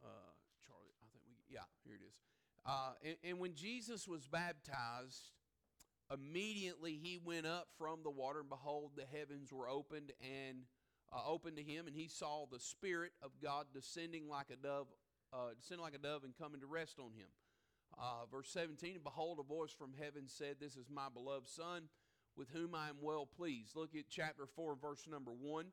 Uh, 0.04 0.36
Charlie, 0.68 1.00
I 1.00 1.08
think 1.14 1.24
we 1.26 1.40
yeah 1.48 1.68
here 1.86 1.96
it 1.96 2.04
is. 2.04 2.20
Uh, 2.66 2.92
and, 3.06 3.16
and 3.24 3.40
when 3.40 3.56
Jesus 3.56 4.08
was 4.08 4.28
baptized, 4.28 5.32
immediately 6.14 7.00
he 7.02 7.20
went 7.24 7.46
up 7.46 7.68
from 7.78 8.00
the 8.04 8.10
water, 8.10 8.40
and 8.40 8.50
behold, 8.50 8.92
the 8.96 9.06
heavens 9.18 9.52
were 9.52 9.70
opened 9.70 10.12
and 10.22 10.60
uh, 11.14 11.22
opened 11.28 11.58
to 11.58 11.64
him, 11.64 11.88
and 11.88 11.96
he 11.96 12.08
saw 12.08 12.46
the 12.52 12.60
Spirit 12.60 13.12
of 13.22 13.32
God 13.42 13.66
descending 13.74 14.28
like 14.28 14.48
a 14.52 14.56
dove, 14.56 14.88
uh, 15.34 15.54
descending 15.60 15.84
like 15.84 15.96
a 15.96 16.00
dove, 16.00 16.24
and 16.24 16.38
coming 16.38 16.62
to 16.62 16.68
rest 16.68 17.00
on 17.00 17.12
him. 17.14 17.28
Uh, 17.98 18.26
verse 18.32 18.50
17, 18.52 18.96
and 18.96 19.04
behold, 19.04 19.40
a 19.40 19.44
voice 19.44 19.72
from 19.72 19.94
heaven 20.00 20.24
said, 20.28 20.56
This 20.60 20.76
is 20.76 20.90
my 20.90 21.08
beloved 21.14 21.50
Son, 21.50 21.90
with 22.38 22.50
whom 22.50 22.76
I 22.76 22.90
am 22.90 22.98
well 23.02 23.26
pleased. 23.26 23.76
Look 23.76 23.96
at 23.96 24.06
chapter 24.10 24.46
4, 24.46 24.78
verse 24.82 25.06
number 25.10 25.32
1. 25.32 25.66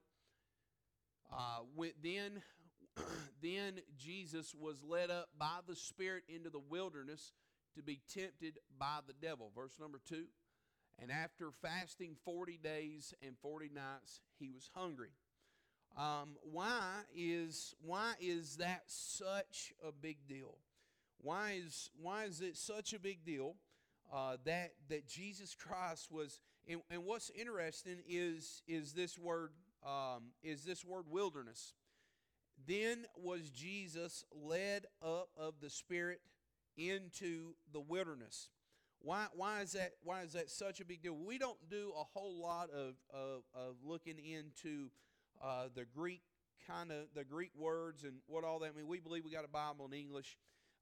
Uh, 1.33 1.87
then 2.03 2.43
then 3.43 3.81
Jesus 3.99 4.55
was 4.59 4.83
led 4.83 5.11
up 5.11 5.29
by 5.39 5.59
the 5.69 5.77
Spirit 5.77 6.25
into 6.29 6.51
the 6.51 6.61
wilderness 6.71 7.33
to 7.77 7.83
be 7.83 8.01
tempted 8.13 8.59
by 8.79 8.99
the 9.07 9.13
devil. 9.13 9.51
Verse 9.55 9.75
number 9.81 10.01
two. 10.07 10.25
And 10.99 11.11
after 11.11 11.51
fasting 11.51 12.17
40 12.25 12.59
days 12.63 13.15
and 13.23 13.37
40 13.43 13.71
nights, 13.75 14.23
he 14.39 14.49
was 14.49 14.71
hungry. 14.75 15.11
Um, 15.97 16.37
why 16.43 17.03
is 17.15 17.75
why 17.81 18.15
is 18.21 18.57
that 18.57 18.83
such 18.87 19.73
a 19.87 19.93
big 19.93 20.19
deal? 20.29 20.59
Why 21.23 21.59
is 21.65 21.91
why 22.01 22.25
is 22.25 22.41
it 22.43 22.57
such 22.57 22.93
a 22.93 22.99
big 22.99 23.25
deal 23.25 23.57
uh, 24.13 24.37
that 24.45 24.73
that 24.89 25.07
Jesus 25.07 25.55
Christ 25.55 26.11
was? 26.11 26.41
And, 26.69 26.81
and, 26.91 27.05
what's 27.05 27.31
interesting 27.31 27.99
is 28.09 28.63
is 28.67 28.93
this 28.93 29.19
word 29.19 29.53
um, 29.87 30.33
is 30.43 30.65
this 30.65 30.85
word 30.85 31.05
wilderness. 31.09 31.73
Then 32.67 33.07
was 33.17 33.51
Jesus 33.51 34.25
led 34.35 34.87
up 35.03 35.29
of 35.39 35.55
the 35.63 35.71
Spirit 35.71 36.21
into 36.77 37.55
the 37.73 37.81
wilderness. 37.81 38.49
Why, 39.01 39.27
why, 39.35 39.61
is 39.61 39.73
that, 39.73 39.93
why 40.03 40.23
is 40.23 40.33
that 40.33 40.51
such 40.51 40.81
a 40.81 40.85
big 40.85 41.03
deal? 41.03 41.15
We 41.15 41.39
don't 41.39 41.59
do 41.71 41.93
a 41.97 42.03
whole 42.03 42.41
lot 42.41 42.71
of, 42.71 42.95
of, 43.13 43.43
of 43.55 43.77
looking 43.85 44.19
into 44.19 44.91
uh, 45.43 45.69
the 45.75 45.85
Greek 45.85 46.23
kind 46.67 46.91
of 46.91 47.07
the 47.15 47.25
Greek 47.25 47.53
words 47.57 48.05
and 48.05 48.15
what 48.27 48.45
all 48.45 48.59
that 48.61 48.77
mean. 48.77 48.87
We 48.87 49.01
believe 49.01 49.25
we 49.25 49.31
got 49.31 49.45
a 49.45 49.49
Bible 49.49 49.87
in 49.87 49.93
English, 49.93 50.37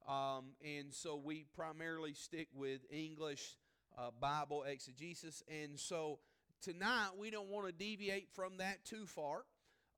um, 0.07 0.53
and 0.63 0.93
so 0.93 1.15
we 1.15 1.45
primarily 1.55 2.13
stick 2.13 2.47
with 2.53 2.81
English 2.89 3.57
uh, 3.97 4.09
Bible 4.19 4.63
exegesis. 4.63 5.43
And 5.47 5.79
so 5.79 6.19
tonight 6.61 7.09
we 7.17 7.29
don't 7.29 7.49
want 7.49 7.67
to 7.67 7.71
deviate 7.71 8.29
from 8.33 8.57
that 8.57 8.83
too 8.85 9.05
far. 9.05 9.43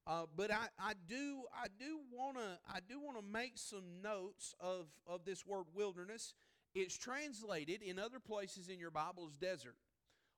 Uh, 0.08 0.24
but 0.38 0.52
I, 0.52 0.68
I 0.80 0.94
do 1.10 1.42
I 1.54 1.68
do 1.78 2.00
wanna 2.14 2.60
I 2.74 2.80
do 2.88 3.00
wanna 3.02 3.22
make 3.22 3.58
some 3.58 4.02
notes 4.02 4.56
of, 4.62 4.86
of 5.06 5.26
this 5.26 5.46
word 5.46 5.66
wilderness. 5.76 6.34
It's 6.74 6.98
translated 6.98 7.82
in 7.82 8.00
other 8.00 8.20
places 8.20 8.70
in 8.70 8.80
your 8.80 8.92
Bible 8.92 9.28
as 9.30 9.36
desert 9.36 9.76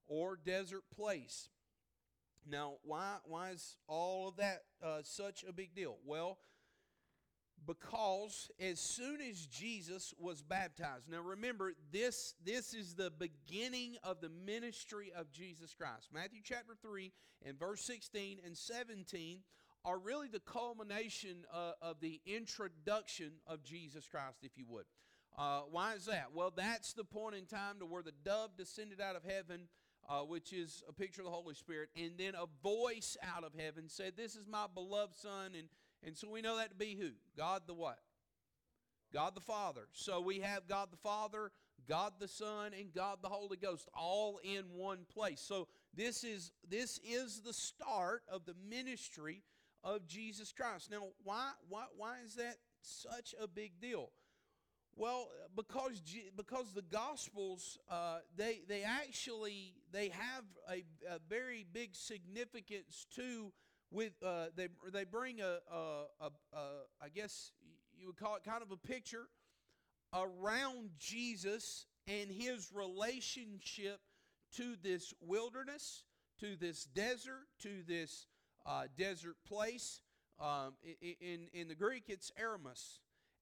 or 0.07 0.39
desert 0.43 0.83
place. 0.95 1.49
Now, 2.49 2.77
why 2.83 3.17
why 3.25 3.51
is 3.51 3.77
all 3.87 4.29
of 4.29 4.37
that 4.37 4.63
uh, 4.83 5.01
such 5.03 5.45
a 5.47 5.53
big 5.53 5.75
deal? 5.75 5.97
Well, 6.03 6.39
because 7.65 8.49
as 8.59 8.79
soon 8.79 9.19
as 9.21 9.45
Jesus 9.45 10.13
was 10.19 10.41
baptized. 10.41 11.09
Now 11.09 11.21
remember 11.21 11.73
this 11.91 12.35
this 12.45 12.73
is 12.73 12.95
the 12.95 13.11
beginning 13.11 13.97
of 14.03 14.21
the 14.21 14.29
ministry 14.29 15.11
of 15.15 15.31
Jesus 15.31 15.73
Christ. 15.73 16.09
Matthew 16.13 16.41
chapter 16.43 16.73
3 16.81 17.11
and 17.45 17.59
verse 17.59 17.81
16 17.81 18.39
and 18.45 18.57
17 18.57 19.39
are 19.85 19.97
really 19.97 20.27
the 20.27 20.41
culmination 20.41 21.45
uh, 21.53 21.71
of 21.81 21.99
the 22.01 22.19
introduction 22.25 23.31
of 23.47 23.63
Jesus 23.63 24.07
Christ, 24.07 24.39
if 24.43 24.51
you 24.57 24.65
would. 24.67 24.85
Uh, 25.37 25.61
why 25.71 25.93
is 25.93 26.05
that? 26.05 26.27
Well, 26.33 26.51
that's 26.53 26.93
the 26.93 27.05
point 27.05 27.35
in 27.35 27.45
time 27.45 27.79
to 27.79 27.85
where 27.85 28.03
the 28.03 28.13
dove 28.25 28.57
descended 28.57 28.99
out 28.99 29.15
of 29.15 29.23
heaven, 29.23 29.69
uh, 30.09 30.21
which 30.21 30.51
is 30.51 30.83
a 30.89 30.93
picture 30.93 31.21
of 31.21 31.25
the 31.25 31.31
Holy 31.31 31.55
Spirit, 31.55 31.89
and 31.95 32.11
then 32.17 32.33
a 32.35 32.45
voice 32.61 33.15
out 33.23 33.43
of 33.43 33.53
heaven 33.53 33.87
said, 33.87 34.17
"This 34.17 34.35
is 34.35 34.47
my 34.47 34.67
beloved 34.67 35.15
Son," 35.15 35.55
and 35.55 35.69
and 36.05 36.17
so 36.17 36.29
we 36.29 36.41
know 36.41 36.57
that 36.57 36.69
to 36.71 36.75
be 36.75 36.95
who? 36.99 37.11
God 37.37 37.63
the 37.67 37.73
what? 37.73 37.99
God 39.13 39.35
the 39.35 39.41
Father. 39.41 39.87
So 39.93 40.21
we 40.21 40.39
have 40.39 40.67
God 40.67 40.89
the 40.91 40.97
Father, 40.97 41.51
God 41.87 42.13
the 42.19 42.27
Son, 42.27 42.71
and 42.77 42.93
God 42.93 43.19
the 43.21 43.29
Holy 43.29 43.57
Ghost 43.57 43.87
all 43.95 44.39
in 44.43 44.63
one 44.75 45.05
place. 45.11 45.41
So 45.41 45.67
this 45.95 46.23
is 46.23 46.51
this 46.69 46.99
is 47.03 47.41
the 47.41 47.53
start 47.53 48.21
of 48.31 48.45
the 48.45 48.55
ministry 48.69 49.43
of 49.83 50.07
Jesus 50.07 50.51
Christ. 50.51 50.91
Now, 50.91 51.07
why, 51.23 51.51
why, 51.67 51.85
why 51.95 52.17
is 52.25 52.35
that 52.35 52.57
such 52.81 53.33
a 53.41 53.47
big 53.47 53.79
deal? 53.81 54.11
Well, 54.95 55.29
because 55.55 56.01
because 56.35 56.73
the 56.73 56.81
Gospels 56.81 57.77
uh, 57.89 58.17
they 58.35 58.61
they 58.67 58.83
actually 58.83 59.75
they 59.93 60.09
have 60.09 60.43
a, 60.69 60.83
a 61.09 61.19
very 61.29 61.65
big 61.71 61.95
significance 61.95 63.05
too. 63.15 63.53
With 63.91 64.13
uh, 64.23 64.47
they 64.55 64.67
they 64.93 65.03
bring 65.03 65.41
a, 65.41 65.57
a, 65.71 65.77
a, 66.21 66.29
a 66.53 66.59
I 67.01 67.09
guess 67.13 67.51
you 67.97 68.07
would 68.07 68.17
call 68.17 68.35
it 68.35 68.43
kind 68.43 68.61
of 68.61 68.71
a 68.71 68.77
picture 68.77 69.27
around 70.13 70.91
Jesus 70.99 71.85
and 72.07 72.29
his 72.29 72.71
relationship 72.73 73.99
to 74.55 74.75
this 74.81 75.13
wilderness, 75.21 76.03
to 76.39 76.55
this 76.55 76.85
desert, 76.85 77.47
to 77.61 77.83
this 77.87 78.27
uh, 78.65 78.83
desert 78.97 79.35
place. 79.47 80.01
Um, 80.39 80.73
in, 81.01 81.47
in 81.53 81.67
the 81.67 81.75
Greek, 81.75 82.03
it's 82.07 82.31
Eremos. 82.41 82.99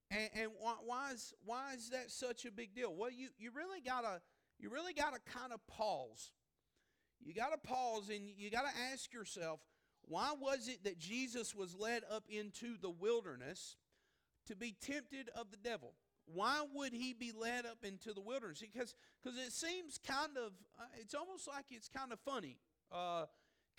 And, 0.09 0.29
and 0.35 0.51
why, 0.59 0.73
why, 0.83 1.11
is, 1.11 1.33
why 1.45 1.73
is 1.75 1.89
that 1.91 2.09
such 2.09 2.45
a 2.45 2.51
big 2.51 2.73
deal? 2.73 2.93
Well, 2.95 3.11
you, 3.11 3.29
you 3.37 3.51
really 3.55 3.81
gotta 3.81 4.21
you 4.59 4.69
really 4.69 4.93
gotta 4.93 5.19
kind 5.31 5.53
of 5.53 5.65
pause. 5.67 6.31
You 7.23 7.33
gotta 7.33 7.57
pause 7.57 8.09
and 8.09 8.27
you 8.37 8.49
gotta 8.49 8.71
ask 8.91 9.13
yourself, 9.13 9.59
why 10.07 10.33
was 10.39 10.67
it 10.67 10.83
that 10.85 10.97
Jesus 10.97 11.53
was 11.53 11.75
led 11.75 12.03
up 12.09 12.23
into 12.29 12.77
the 12.81 12.89
wilderness 12.89 13.75
to 14.47 14.55
be 14.55 14.75
tempted 14.79 15.29
of 15.35 15.51
the 15.51 15.57
devil? 15.57 15.93
Why 16.25 16.63
would 16.73 16.93
he 16.93 17.13
be 17.13 17.31
led 17.31 17.65
up 17.65 17.83
into 17.83 18.13
the 18.13 18.21
wilderness? 18.21 18.59
Because 18.61 18.95
because 19.21 19.37
it 19.37 19.51
seems 19.51 19.97
kind 19.97 20.37
of 20.37 20.51
uh, 20.79 20.83
it's 20.99 21.13
almost 21.13 21.47
like 21.47 21.65
it's 21.71 21.89
kind 21.89 22.11
of 22.11 22.19
funny. 22.19 22.57
Uh, 22.91 23.25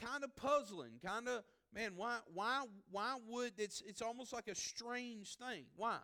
kind 0.01 0.23
of 0.23 0.35
puzzling, 0.37 1.01
kind 1.05 1.29
of 1.29 1.43
man, 1.75 1.93
why 1.97 2.19
why 2.33 2.64
why 2.91 3.17
would 3.29 3.53
it's 3.59 3.83
it's 3.87 4.03
almost 4.03 4.33
like 4.33 4.49
a 4.49 4.55
strange 4.55 5.37
thing. 5.37 5.64
Why? 5.77 5.99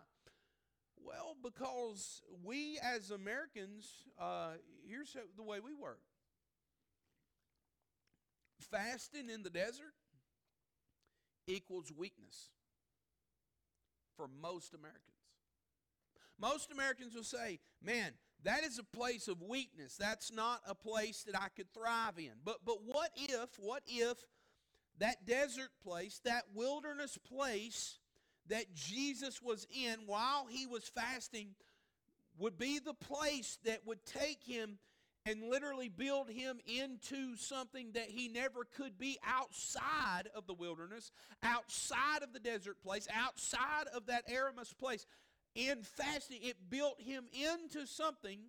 Well, 1.03 1.35
because 1.43 2.21
we 2.43 2.79
as 2.81 3.11
Americans, 3.11 3.87
uh, 4.19 4.53
here's 4.87 5.15
the 5.37 5.43
way 5.43 5.59
we 5.59 5.73
work. 5.73 5.99
Fasting 8.71 9.29
in 9.29 9.43
the 9.43 9.51
desert 9.51 9.93
equals 11.47 11.91
weakness. 11.95 12.49
for 14.17 14.27
most 14.41 14.73
Americans. 14.73 15.01
Most 16.39 16.71
Americans 16.71 17.15
will 17.15 17.23
say, 17.23 17.59
man, 17.81 18.11
that 18.43 18.63
is 18.63 18.79
a 18.79 18.83
place 18.83 19.27
of 19.27 19.41
weakness. 19.41 19.95
That's 19.97 20.31
not 20.31 20.61
a 20.67 20.75
place 20.75 21.23
that 21.23 21.39
I 21.41 21.47
could 21.55 21.73
thrive 21.73 22.17
in. 22.17 22.31
But 22.43 22.57
but 22.65 22.79
what 22.85 23.11
if, 23.15 23.49
what 23.59 23.83
if 23.87 24.17
that 24.99 25.25
desert 25.25 25.69
place, 25.83 26.19
that 26.25 26.43
wilderness 26.53 27.17
place 27.17 27.99
that 28.47 28.73
Jesus 28.73 29.41
was 29.41 29.65
in 29.73 30.01
while 30.05 30.45
he 30.49 30.67
was 30.67 30.83
fasting 30.87 31.55
would 32.37 32.57
be 32.57 32.79
the 32.79 32.93
place 32.93 33.57
that 33.65 33.85
would 33.85 34.05
take 34.05 34.43
him 34.43 34.77
and 35.25 35.49
literally 35.49 35.89
build 35.89 36.29
him 36.29 36.59
into 36.67 37.35
something 37.35 37.91
that 37.93 38.09
he 38.09 38.27
never 38.27 38.63
could 38.63 38.97
be 38.97 39.17
outside 39.25 40.29
of 40.35 40.45
the 40.45 40.53
wilderness, 40.53 41.11
outside 41.41 42.21
of 42.21 42.31
the 42.31 42.39
desert 42.39 42.79
place, 42.83 43.07
outside 43.13 43.87
of 43.93 44.05
that 44.05 44.27
Eremos 44.29 44.77
place. 44.77 45.05
In 45.55 45.81
fasting, 45.81 46.39
it 46.43 46.69
built 46.69 47.01
him 47.01 47.25
into 47.33 47.87
something 47.87 48.39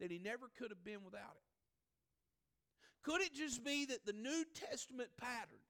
that 0.00 0.10
he 0.10 0.18
never 0.18 0.46
could 0.58 0.70
have 0.70 0.84
been 0.84 1.04
without 1.04 1.36
it. 1.36 1.42
Could 3.02 3.20
it 3.20 3.34
just 3.34 3.64
be 3.64 3.84
that 3.86 4.04
the 4.04 4.12
New 4.12 4.44
Testament 4.68 5.10
pattern, 5.20 5.60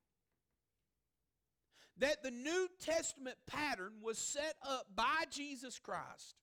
that 1.99 2.23
the 2.23 2.31
New 2.31 2.69
Testament 2.81 3.37
pattern 3.47 3.93
was 4.03 4.17
set 4.17 4.55
up 4.67 4.87
by 4.95 5.25
Jesus 5.31 5.79
Christ 5.79 6.35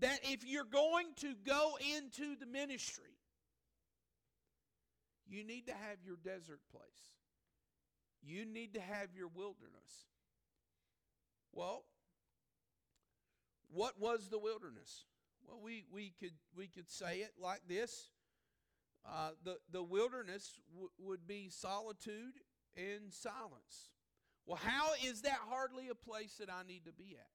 that 0.00 0.20
if 0.24 0.44
you're 0.44 0.64
going 0.64 1.06
to 1.16 1.34
go 1.46 1.78
into 1.96 2.36
the 2.36 2.46
ministry, 2.46 3.18
you 5.26 5.44
need 5.44 5.66
to 5.66 5.72
have 5.72 5.98
your 6.04 6.16
desert 6.16 6.60
place. 6.70 6.82
You 8.22 8.44
need 8.44 8.74
to 8.74 8.80
have 8.80 9.08
your 9.14 9.28
wilderness. 9.28 10.06
Well, 11.52 11.84
what 13.72 13.98
was 14.00 14.28
the 14.28 14.38
wilderness? 14.38 15.04
Well, 15.46 15.60
we, 15.62 15.84
we, 15.92 16.12
could, 16.20 16.34
we 16.56 16.68
could 16.68 16.90
say 16.90 17.18
it 17.18 17.32
like 17.40 17.62
this 17.68 18.08
uh, 19.04 19.30
the, 19.44 19.58
the 19.70 19.82
wilderness 19.82 20.60
w- 20.70 20.90
would 20.98 21.26
be 21.26 21.48
solitude 21.48 22.34
and 22.76 23.12
silence. 23.12 23.90
Well, 24.46 24.60
how 24.62 24.90
is 25.04 25.22
that 25.22 25.38
hardly 25.48 25.88
a 25.88 25.94
place 25.94 26.36
that 26.38 26.48
I 26.50 26.66
need 26.66 26.84
to 26.84 26.92
be 26.92 27.16
at? 27.18 27.26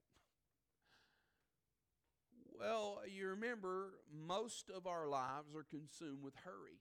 Well, 2.59 3.01
you 3.07 3.27
remember, 3.29 3.99
most 4.11 4.69
of 4.69 4.87
our 4.87 5.07
lives 5.07 5.55
are 5.55 5.65
consumed 5.69 6.23
with 6.23 6.33
hurry, 6.43 6.79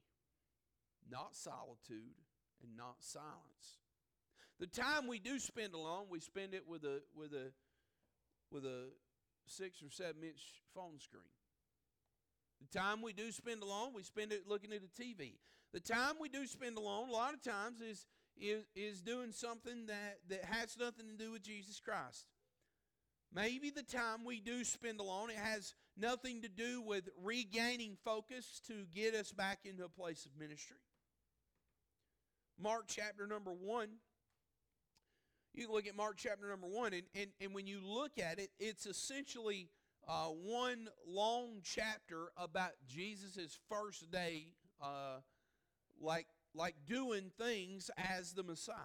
not 1.10 1.36
solitude 1.36 2.16
and 2.62 2.76
not 2.76 2.96
silence. 3.00 3.80
The 4.58 4.66
time 4.66 5.06
we 5.06 5.18
do 5.18 5.38
spend 5.38 5.74
alone, 5.74 6.06
we 6.08 6.20
spend 6.20 6.54
it 6.54 6.66
with 6.66 6.84
a 6.84 7.02
with 7.14 7.32
a 7.34 7.52
with 8.50 8.64
a 8.64 8.86
six 9.46 9.82
or 9.82 9.90
seven 9.90 10.22
inch 10.22 10.62
phone 10.74 10.98
screen. 10.98 11.22
The 12.60 12.78
time 12.78 13.02
we 13.02 13.12
do 13.12 13.30
spend 13.30 13.62
alone, 13.62 13.92
we 13.94 14.02
spend 14.02 14.32
it 14.32 14.48
looking 14.48 14.72
at 14.72 14.80
a 14.80 15.02
TV. 15.02 15.34
The 15.74 15.80
time 15.80 16.14
we 16.18 16.30
do 16.30 16.46
spend 16.46 16.78
alone, 16.78 17.10
a 17.10 17.12
lot 17.12 17.34
of 17.34 17.42
times, 17.42 17.82
is 17.82 18.06
is, 18.38 18.64
is 18.74 19.00
doing 19.00 19.32
something 19.32 19.86
that, 19.86 20.18
that 20.28 20.44
has 20.44 20.76
nothing 20.78 21.06
to 21.08 21.16
do 21.16 21.32
with 21.32 21.42
Jesus 21.42 21.80
Christ. 21.80 22.26
Maybe 23.36 23.68
the 23.68 23.82
time 23.82 24.24
we 24.24 24.40
do 24.40 24.64
spend 24.64 24.98
alone, 24.98 25.28
it 25.28 25.36
has 25.36 25.74
nothing 25.94 26.40
to 26.40 26.48
do 26.48 26.80
with 26.80 27.10
regaining 27.22 27.98
focus 28.02 28.62
to 28.66 28.86
get 28.94 29.14
us 29.14 29.30
back 29.30 29.58
into 29.66 29.84
a 29.84 29.90
place 29.90 30.24
of 30.24 30.40
ministry. 30.40 30.78
Mark 32.58 32.84
chapter 32.88 33.26
number 33.26 33.50
1. 33.50 33.88
You 35.52 35.70
look 35.70 35.86
at 35.86 35.94
Mark 35.94 36.16
chapter 36.16 36.48
number 36.48 36.66
1, 36.66 36.94
and, 36.94 37.02
and, 37.14 37.26
and 37.38 37.54
when 37.54 37.66
you 37.66 37.80
look 37.84 38.12
at 38.18 38.38
it, 38.38 38.48
it's 38.58 38.86
essentially 38.86 39.68
uh, 40.08 40.28
one 40.28 40.88
long 41.06 41.60
chapter 41.62 42.30
about 42.38 42.72
Jesus' 42.88 43.58
first 43.68 44.10
day, 44.10 44.54
uh, 44.80 45.18
like, 46.00 46.28
like 46.54 46.74
doing 46.86 47.30
things 47.38 47.90
as 47.98 48.32
the 48.32 48.42
Messiah. 48.42 48.76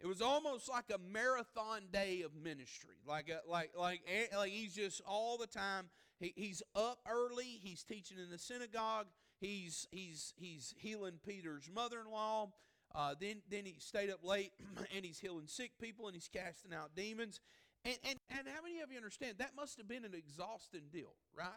It 0.00 0.06
was 0.06 0.22
almost 0.22 0.68
like 0.68 0.84
a 0.94 0.98
marathon 1.12 1.82
day 1.92 2.22
of 2.22 2.34
ministry. 2.34 2.96
Like, 3.06 3.28
a, 3.28 3.48
like, 3.50 3.72
like, 3.76 4.02
like 4.36 4.52
he's 4.52 4.74
just 4.74 5.02
all 5.06 5.36
the 5.36 5.46
time. 5.46 5.86
He, 6.20 6.32
he's 6.36 6.62
up 6.76 6.98
early. 7.10 7.58
He's 7.62 7.82
teaching 7.82 8.18
in 8.18 8.30
the 8.30 8.38
synagogue. 8.38 9.06
He's 9.40 9.86
he's 9.92 10.34
he's 10.36 10.74
healing 10.76 11.20
Peter's 11.24 11.70
mother-in-law. 11.72 12.48
Uh, 12.94 13.14
then 13.20 13.36
then 13.50 13.64
he 13.64 13.76
stayed 13.78 14.10
up 14.10 14.24
late 14.24 14.52
and 14.94 15.04
he's 15.04 15.18
healing 15.18 15.46
sick 15.46 15.72
people 15.80 16.06
and 16.06 16.14
he's 16.14 16.28
casting 16.28 16.72
out 16.74 16.94
demons. 16.96 17.40
And, 17.84 17.96
and 18.04 18.18
and 18.30 18.48
how 18.48 18.62
many 18.62 18.80
of 18.80 18.90
you 18.90 18.96
understand 18.96 19.34
that 19.38 19.54
must 19.56 19.78
have 19.78 19.88
been 19.88 20.04
an 20.04 20.14
exhausting 20.14 20.88
deal, 20.92 21.14
right? 21.36 21.48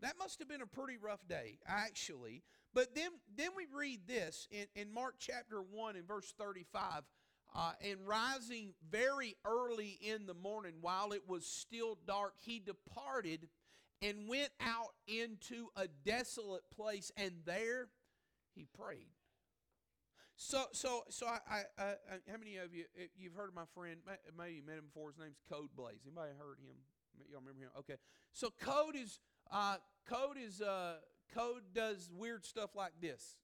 That 0.00 0.14
must 0.18 0.38
have 0.38 0.48
been 0.48 0.62
a 0.62 0.66
pretty 0.66 0.96
rough 0.96 1.26
day, 1.28 1.58
actually. 1.66 2.42
But 2.74 2.94
then 2.94 3.10
then 3.36 3.50
we 3.56 3.66
read 3.72 4.06
this 4.06 4.48
in, 4.50 4.66
in 4.74 4.92
Mark 4.92 5.16
chapter 5.18 5.60
1 5.60 5.96
and 5.96 6.06
verse 6.06 6.32
35. 6.38 7.02
Uh, 7.52 7.72
and 7.84 8.06
rising 8.06 8.74
very 8.90 9.34
early 9.44 9.98
in 10.00 10.26
the 10.26 10.34
morning 10.34 10.74
while 10.80 11.10
it 11.12 11.22
was 11.26 11.44
still 11.44 11.98
dark, 12.06 12.34
he 12.38 12.60
departed 12.60 13.48
and 14.02 14.28
went 14.28 14.50
out 14.60 14.94
into 15.08 15.66
a 15.76 15.88
desolate 16.04 16.62
place, 16.74 17.10
and 17.16 17.32
there 17.44 17.88
he 18.54 18.66
prayed. 18.78 19.08
So, 20.36 20.64
so, 20.72 21.02
so 21.10 21.26
I, 21.26 21.38
I, 21.50 21.82
I, 21.82 21.94
how 22.30 22.38
many 22.38 22.56
of 22.56 22.74
you 22.74 22.84
you've 23.14 23.34
heard 23.34 23.48
of 23.48 23.54
my 23.54 23.66
friend? 23.74 23.96
Maybe 24.38 24.54
you 24.54 24.62
met 24.64 24.78
him 24.78 24.86
before. 24.86 25.10
His 25.10 25.18
name's 25.18 25.40
Code 25.52 25.68
Blaze. 25.76 26.00
Anybody 26.06 26.32
heard 26.38 26.58
him? 26.60 26.76
Y'all 27.30 27.40
remember 27.40 27.60
him? 27.60 27.70
Okay. 27.80 27.96
So 28.32 28.48
Code 28.58 28.96
is 28.96 29.18
uh, 29.52 29.76
Code 30.08 30.38
is 30.42 30.62
uh, 30.62 30.94
Code 31.34 31.62
does 31.74 32.08
weird 32.10 32.46
stuff 32.46 32.70
like 32.74 32.92
this. 33.02 33.36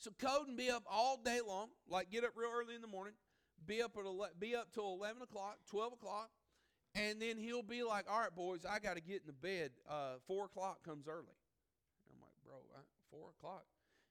So 0.00 0.10
Code 0.18 0.48
and 0.48 0.56
be 0.56 0.70
up 0.70 0.84
all 0.90 1.18
day 1.22 1.40
long, 1.46 1.68
like 1.86 2.10
get 2.10 2.24
up 2.24 2.32
real 2.34 2.50
early 2.50 2.74
in 2.74 2.80
the 2.80 2.88
morning, 2.88 3.12
be 3.66 3.82
up 3.82 3.98
at 3.98 4.06
ele- 4.06 4.30
be 4.38 4.56
up 4.56 4.72
till 4.72 4.94
eleven 4.94 5.20
o'clock, 5.20 5.58
twelve 5.66 5.92
o'clock, 5.92 6.30
and 6.94 7.20
then 7.20 7.36
he'll 7.36 7.62
be 7.62 7.82
like, 7.82 8.10
"All 8.10 8.18
right, 8.18 8.34
boys, 8.34 8.64
I 8.64 8.78
got 8.78 8.94
to 8.94 9.02
get 9.02 9.20
in 9.20 9.26
the 9.26 9.34
bed. 9.34 9.72
Uh, 9.86 10.14
four 10.26 10.46
o'clock 10.46 10.82
comes 10.82 11.06
early." 11.06 11.36
I'm 12.08 12.18
like, 12.18 12.32
"Bro, 12.42 12.56
four 13.10 13.28
o'clock?" 13.38 13.66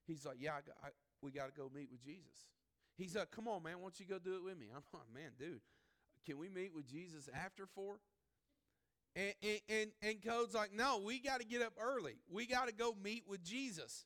He's 0.06 0.28
like, 0.28 0.38
"Yeah, 0.40 0.54
I 0.54 0.62
got, 0.62 0.76
I, 0.84 0.90
we 1.24 1.32
got 1.32 1.48
to 1.48 1.54
go 1.60 1.72
meet 1.74 1.90
with 1.92 2.04
Jesus." 2.04 2.46
He's 2.96 3.16
like, 3.16 3.32
"Come 3.32 3.48
on, 3.48 3.64
man, 3.64 3.80
why 3.80 3.86
don't 3.86 4.00
you 4.00 4.06
go 4.06 4.20
do 4.20 4.36
it 4.36 4.44
with 4.44 4.60
me?" 4.60 4.68
I'm 4.76 4.84
like, 4.94 5.12
"Man, 5.12 5.32
dude, 5.40 5.62
can 6.24 6.38
we 6.38 6.50
meet 6.50 6.72
with 6.76 6.88
Jesus 6.88 7.28
after 7.34 7.66
four? 7.66 8.00
And 9.16 9.34
and 9.42 9.60
and, 9.68 9.92
and 10.04 10.24
Code's 10.24 10.54
like, 10.54 10.72
"No, 10.72 11.02
we 11.04 11.20
got 11.20 11.40
to 11.40 11.48
get 11.48 11.64
up 11.64 11.74
early. 11.82 12.18
We 12.30 12.46
got 12.46 12.68
to 12.68 12.74
go 12.76 12.96
meet 13.04 13.24
with 13.28 13.44
Jesus." 13.44 14.06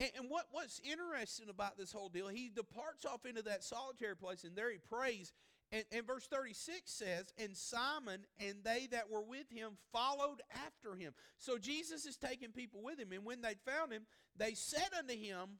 And, 0.00 0.10
and 0.16 0.30
what, 0.30 0.46
what's 0.50 0.80
interesting 0.80 1.50
about 1.50 1.76
this 1.76 1.92
whole 1.92 2.08
deal, 2.08 2.28
he 2.28 2.48
departs 2.48 3.04
off 3.04 3.26
into 3.26 3.42
that 3.42 3.62
solitary 3.62 4.16
place, 4.16 4.44
and 4.44 4.56
there 4.56 4.70
he 4.70 4.78
prays. 4.78 5.32
And, 5.72 5.84
and 5.92 6.06
verse 6.06 6.26
36 6.26 6.90
says, 6.90 7.32
And 7.38 7.56
Simon 7.56 8.24
and 8.40 8.56
they 8.64 8.88
that 8.90 9.10
were 9.10 9.22
with 9.22 9.48
him 9.50 9.72
followed 9.92 10.40
after 10.66 10.96
him. 10.96 11.12
So 11.38 11.58
Jesus 11.58 12.06
is 12.06 12.16
taking 12.16 12.50
people 12.50 12.82
with 12.82 12.98
him. 12.98 13.12
And 13.12 13.24
when 13.24 13.42
they 13.42 13.54
found 13.64 13.92
him, 13.92 14.06
they 14.36 14.54
said 14.54 14.88
unto 14.98 15.14
him, 15.14 15.58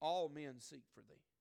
All 0.00 0.28
men 0.28 0.60
seek 0.60 0.84
for 0.94 1.00
thee. 1.00 1.33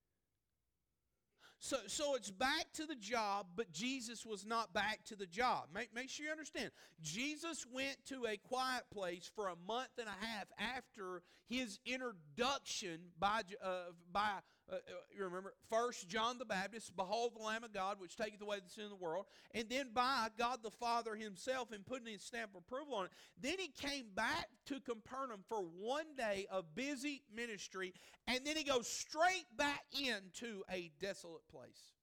So, 1.64 1.78
so 1.88 2.16
it's 2.16 2.30
back 2.30 2.74
to 2.74 2.86
the 2.86 2.96
job, 2.96 3.46
but 3.56 3.72
Jesus 3.72 4.26
was 4.26 4.46
not 4.46 4.74
back 4.74 5.00
to 5.06 5.16
the 5.16 5.26
job. 5.26 5.70
Make, 5.74 5.96
make 5.96 6.10
sure 6.10 6.26
you 6.26 6.32
understand. 6.34 6.72
Jesus 7.02 7.66
went 7.74 7.96
to 8.08 8.26
a 8.26 8.36
quiet 8.36 8.84
place 8.94 9.32
for 9.34 9.48
a 9.48 9.56
month 9.66 9.92
and 9.98 10.10
a 10.10 10.26
half 10.26 10.48
after 10.60 11.22
his 11.48 11.80
introduction 11.86 13.00
by, 13.18 13.44
uh, 13.64 13.94
by 14.12 14.40
uh, 14.74 14.78
uh, 14.78 14.94
you 15.16 15.24
remember, 15.24 15.54
first 15.70 16.10
John 16.10 16.38
the 16.38 16.46
Baptist, 16.46 16.96
behold 16.96 17.34
the 17.36 17.44
Lamb 17.44 17.64
of 17.64 17.74
God, 17.74 18.00
which 18.00 18.18
taketh 18.18 18.42
away 18.42 18.58
the 18.64 18.70
sin 18.70 18.86
of 18.86 18.90
the 18.90 18.96
world, 18.96 19.26
and 19.54 19.70
then 19.70 19.90
by 19.94 20.28
God 20.38 20.60
the 20.64 20.72
Father 20.72 21.16
himself 21.16 21.72
and 21.72 21.86
putting 21.86 22.08
his 22.08 22.24
stamp 22.24 22.52
of 22.56 22.64
approval 22.68 22.96
on 22.96 23.06
it. 23.06 23.12
Then 23.40 23.56
he 23.60 23.68
came 23.68 24.06
back 24.16 24.48
to 24.68 24.80
Capernaum 24.80 25.44
for 25.48 25.60
one 25.60 26.16
day 26.18 26.48
of 26.52 26.76
busy 26.76 27.24
ministry, 27.34 27.94
and 28.28 28.40
then 28.46 28.58
he 28.58 28.64
goes 28.64 28.88
straight 28.88 29.46
back 29.58 29.84
into 29.92 30.64
a 30.72 30.92
desolate 31.00 31.48
place. 31.50 31.94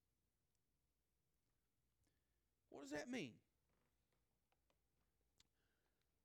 What 2.71 2.83
does 2.83 2.93
that 2.93 3.11
mean? 3.11 3.33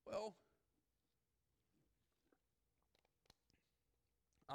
Well, 0.05 0.35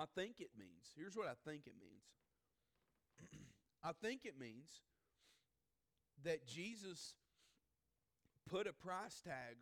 I 0.01 0.05
think 0.15 0.41
it 0.41 0.49
means, 0.59 0.95
here's 0.97 1.15
what 1.15 1.27
I 1.27 1.35
think 1.47 1.67
it 1.67 1.75
means. 1.79 2.05
I 3.85 3.91
think 4.01 4.25
it 4.25 4.41
means 4.41 4.81
that 6.25 6.47
Jesus 6.47 7.17
put 8.49 8.67
a 8.67 8.73
price 8.73 9.21
tag 9.21 9.57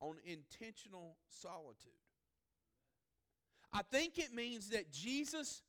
on 0.00 0.16
intentional 0.24 1.18
solitude. 1.28 1.92
I 3.72 3.82
think 3.82 4.18
it 4.18 4.34
means 4.34 4.70
that 4.70 4.92
Jesus 4.92 5.62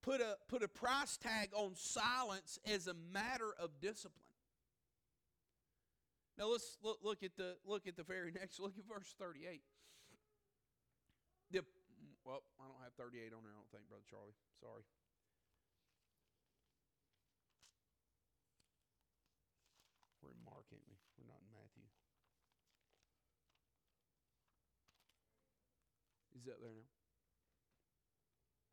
put 0.00 0.20
a 0.20 0.36
put 0.48 0.62
a 0.62 0.68
price 0.68 1.16
tag 1.16 1.48
on 1.56 1.72
silence 1.74 2.60
as 2.72 2.86
a 2.86 2.94
matter 3.12 3.52
of 3.58 3.80
discipline. 3.80 4.12
Now 6.38 6.52
let's 6.52 6.76
look, 6.84 6.98
look 7.02 7.24
at 7.24 7.36
the 7.36 7.56
look 7.66 7.88
at 7.88 7.96
the 7.96 8.04
very 8.04 8.30
next. 8.40 8.60
Look 8.60 8.74
at 8.78 8.84
verse 8.86 9.12
thirty-eight. 9.18 9.62
The, 11.50 11.62
well, 12.24 12.42
I 12.56 12.64
don't 12.64 12.80
have 12.80 12.96
thirty-eight 12.96 13.36
on 13.36 13.44
there. 13.44 13.52
I 13.52 13.60
don't 13.60 13.70
think, 13.70 13.88
brother 13.88 14.04
Charlie. 14.08 14.36
Sorry. 14.60 14.84
We're 20.24 20.32
in 20.32 20.40
Mark, 20.44 20.64
ain't 20.72 20.88
we? 20.88 20.96
We're 21.20 21.28
not 21.28 21.44
in 21.44 21.52
Matthew. 21.52 21.84
Is 26.32 26.48
that 26.48 26.60
there 26.60 26.72
now? 26.72 26.88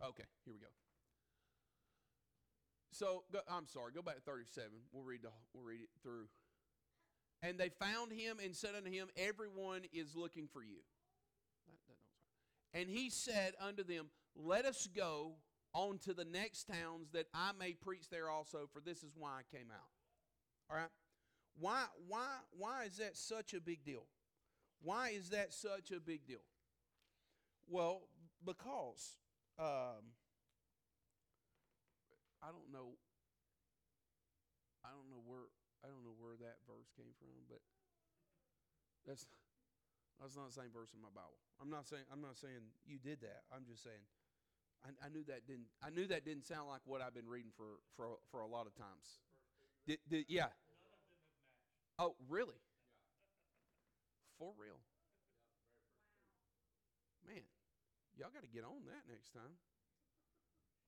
Okay, 0.09 0.25
here 0.45 0.53
we 0.53 0.59
go. 0.59 0.71
So 2.91 3.23
go, 3.31 3.39
I'm 3.49 3.67
sorry. 3.67 3.91
Go 3.93 4.01
back 4.01 4.15
to 4.15 4.21
37. 4.21 4.69
We'll 4.91 5.03
read 5.03 5.21
the 5.23 5.29
we'll 5.53 5.63
read 5.63 5.81
it 5.81 5.89
through. 6.01 6.27
And 7.43 7.57
they 7.57 7.69
found 7.69 8.11
him 8.11 8.37
and 8.43 8.55
said 8.55 8.75
unto 8.75 8.91
him, 8.91 9.07
Everyone 9.17 9.81
is 9.93 10.15
looking 10.15 10.47
for 10.51 10.63
you. 10.63 10.81
And 12.73 12.89
he 12.89 13.09
said 13.09 13.53
unto 13.59 13.83
them, 13.83 14.09
Let 14.35 14.65
us 14.65 14.87
go 14.95 15.33
on 15.73 15.99
to 15.99 16.13
the 16.13 16.25
next 16.25 16.65
towns 16.65 17.09
that 17.13 17.27
I 17.33 17.51
may 17.57 17.73
preach 17.73 18.09
there 18.09 18.29
also, 18.29 18.69
for 18.73 18.79
this 18.81 19.03
is 19.03 19.13
why 19.17 19.39
I 19.39 19.55
came 19.55 19.67
out. 19.71 19.89
All 20.69 20.77
right? 20.77 20.89
Why, 21.59 21.83
why, 22.07 22.27
why 22.57 22.85
is 22.85 22.97
that 22.97 23.17
such 23.17 23.53
a 23.53 23.61
big 23.61 23.83
deal? 23.83 24.05
Why 24.81 25.09
is 25.09 25.29
that 25.29 25.53
such 25.53 25.91
a 25.95 25.99
big 25.99 26.25
deal? 26.25 26.43
Well, 27.67 28.01
because 28.45 29.17
um, 29.59 30.15
I 32.41 32.49
don't 32.49 32.71
know. 32.73 32.97
I 34.83 34.89
don't 34.89 35.09
know 35.13 35.21
where 35.25 35.45
I 35.85 35.87
don't 35.87 36.01
know 36.01 36.17
where 36.17 36.33
that 36.41 36.57
verse 36.65 36.89
came 36.97 37.13
from, 37.21 37.45
but 37.49 37.61
that's 39.05 39.25
that's 40.21 40.37
not 40.37 40.53
the 40.53 40.53
same 40.53 40.69
verse 40.69 40.93
in 40.93 41.01
my 41.01 41.09
Bible. 41.09 41.41
I'm 41.57 41.73
not 41.73 41.89
saying 41.89 42.05
I'm 42.13 42.21
not 42.21 42.37
saying 42.37 42.61
you 42.85 43.01
did 43.01 43.21
that. 43.25 43.41
I'm 43.49 43.65
just 43.65 43.81
saying 43.81 44.05
I, 44.85 44.93
I 45.05 45.09
knew 45.09 45.25
that 45.25 45.49
didn't 45.49 45.67
I 45.81 45.89
knew 45.89 46.05
that 46.07 46.23
didn't 46.23 46.45
sound 46.45 46.69
like 46.69 46.85
what 46.85 47.01
I've 47.01 47.17
been 47.17 47.27
reading 47.27 47.51
for 47.57 47.81
for 47.97 48.21
for 48.29 48.45
a 48.45 48.47
lot 48.47 48.69
of 48.69 48.77
times. 48.77 49.19
Did, 49.87 49.97
did, 50.07 50.25
yeah. 50.29 50.53
Oh, 51.97 52.13
really? 52.29 52.61
For 54.37 54.53
real? 54.57 54.77
Man, 57.25 57.41
y'all 58.17 58.33
got 58.33 58.41
to 58.41 58.49
get 58.53 58.63
on 58.63 58.85
that 58.85 59.09
next 59.09 59.33
time. 59.33 59.57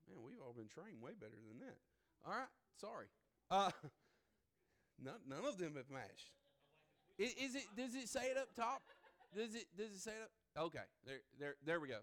Man, 0.10 0.22
we've 0.26 0.42
all 0.42 0.54
been 0.54 0.70
trained 0.70 1.02
way 1.02 1.12
better 1.18 1.38
than 1.50 1.60
that. 1.66 1.78
All 2.26 2.34
right, 2.34 2.54
sorry. 2.78 3.08
Uh, 3.50 3.72
none, 5.04 5.22
none 5.28 5.46
of 5.46 5.58
them 5.58 5.74
have 5.78 5.90
matched. 5.90 6.34
Is, 7.18 7.34
is, 7.34 7.56
it? 7.56 7.66
Does 7.78 7.94
it 7.96 8.10
say 8.10 8.32
it 8.32 8.38
up 8.38 8.54
top? 8.56 8.82
Does 9.36 9.56
it? 9.56 9.66
Does 9.78 9.92
it 9.92 10.00
say 10.00 10.12
it 10.12 10.24
up? 10.24 10.66
Okay, 10.66 10.86
there, 11.06 11.22
there, 11.40 11.56
there 11.66 11.80
we 11.80 11.88
go. 11.88 12.00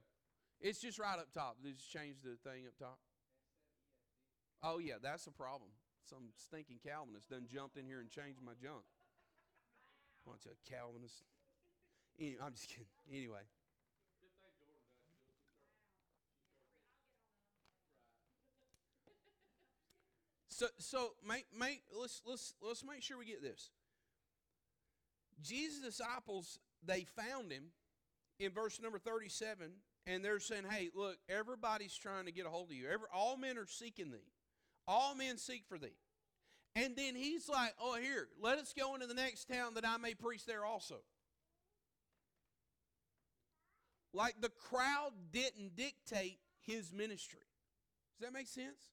It's 0.61 0.81
just 0.81 0.99
right 0.99 1.19
up 1.19 1.33
top. 1.33 1.57
Just 1.63 1.91
change 1.91 2.17
the 2.23 2.37
thing 2.49 2.67
up 2.67 2.77
top. 2.79 2.99
Oh 4.63 4.79
yeah, 4.79 4.95
that's 5.03 5.27
a 5.27 5.31
problem. 5.31 5.71
Some 6.03 6.33
stinking 6.37 6.81
Calvinist 6.85 7.31
done 7.31 7.47
jumped 7.53 7.77
in 7.77 7.87
here 7.87 8.01
and 8.01 8.11
changed 8.11 8.41
my 8.45 8.53
junk. 8.61 8.83
Bunch 10.27 10.45
of 10.47 10.53
Calvinists. 10.69 11.23
Anyway, 12.19 12.37
I'm 12.45 12.53
just 12.53 12.69
kidding. 12.69 12.87
Anyway. 13.11 13.47
So, 20.61 20.67
so 20.77 21.13
make, 21.27 21.47
make, 21.59 21.85
let's, 21.99 22.21
let's, 22.27 22.53
let's 22.61 22.85
make 22.85 23.03
sure 23.03 23.17
we 23.17 23.25
get 23.25 23.41
this. 23.41 23.71
Jesus' 25.41 25.81
disciples, 25.81 26.59
they 26.85 27.05
found 27.05 27.53
him 27.53 27.65
in 28.39 28.53
verse 28.53 28.81
number 28.81 28.99
37, 28.99 29.71
and 30.07 30.25
they're 30.25 30.41
saying, 30.41 30.65
hey, 30.69 30.91
look, 30.95 31.19
everybody's 31.29 31.95
trying 31.95 32.25
to 32.25 32.33
get 32.33 32.47
a 32.47 32.49
hold 32.49 32.71
of 32.71 32.77
you. 32.77 32.87
Every, 32.87 33.07
all 33.15 33.37
men 33.37 33.59
are 33.59 33.67
seeking 33.67 34.11
thee. 34.11 34.33
All 34.89 35.15
men 35.15 35.39
seek 35.39 35.65
for 35.69 35.79
thee. 35.79 35.97
And 36.75 36.97
then 36.97 37.15
he's 37.15 37.49
like, 37.49 37.75
oh, 37.81 37.97
here, 37.97 38.29
let 38.41 38.59
us 38.59 38.73
go 38.77 38.95
into 38.95 39.07
the 39.07 39.15
next 39.15 39.49
town 39.49 39.75
that 39.75 39.87
I 39.87 39.97
may 39.97 40.15
preach 40.15 40.47
there 40.47 40.65
also. 40.65 40.97
Like 44.13 44.41
the 44.41 44.49
crowd 44.51 45.11
didn't 45.33 45.77
dictate 45.77 46.39
his 46.63 46.93
ministry. 46.93 47.41
Does 48.19 48.29
that 48.29 48.35
make 48.35 48.49
sense? 48.49 48.91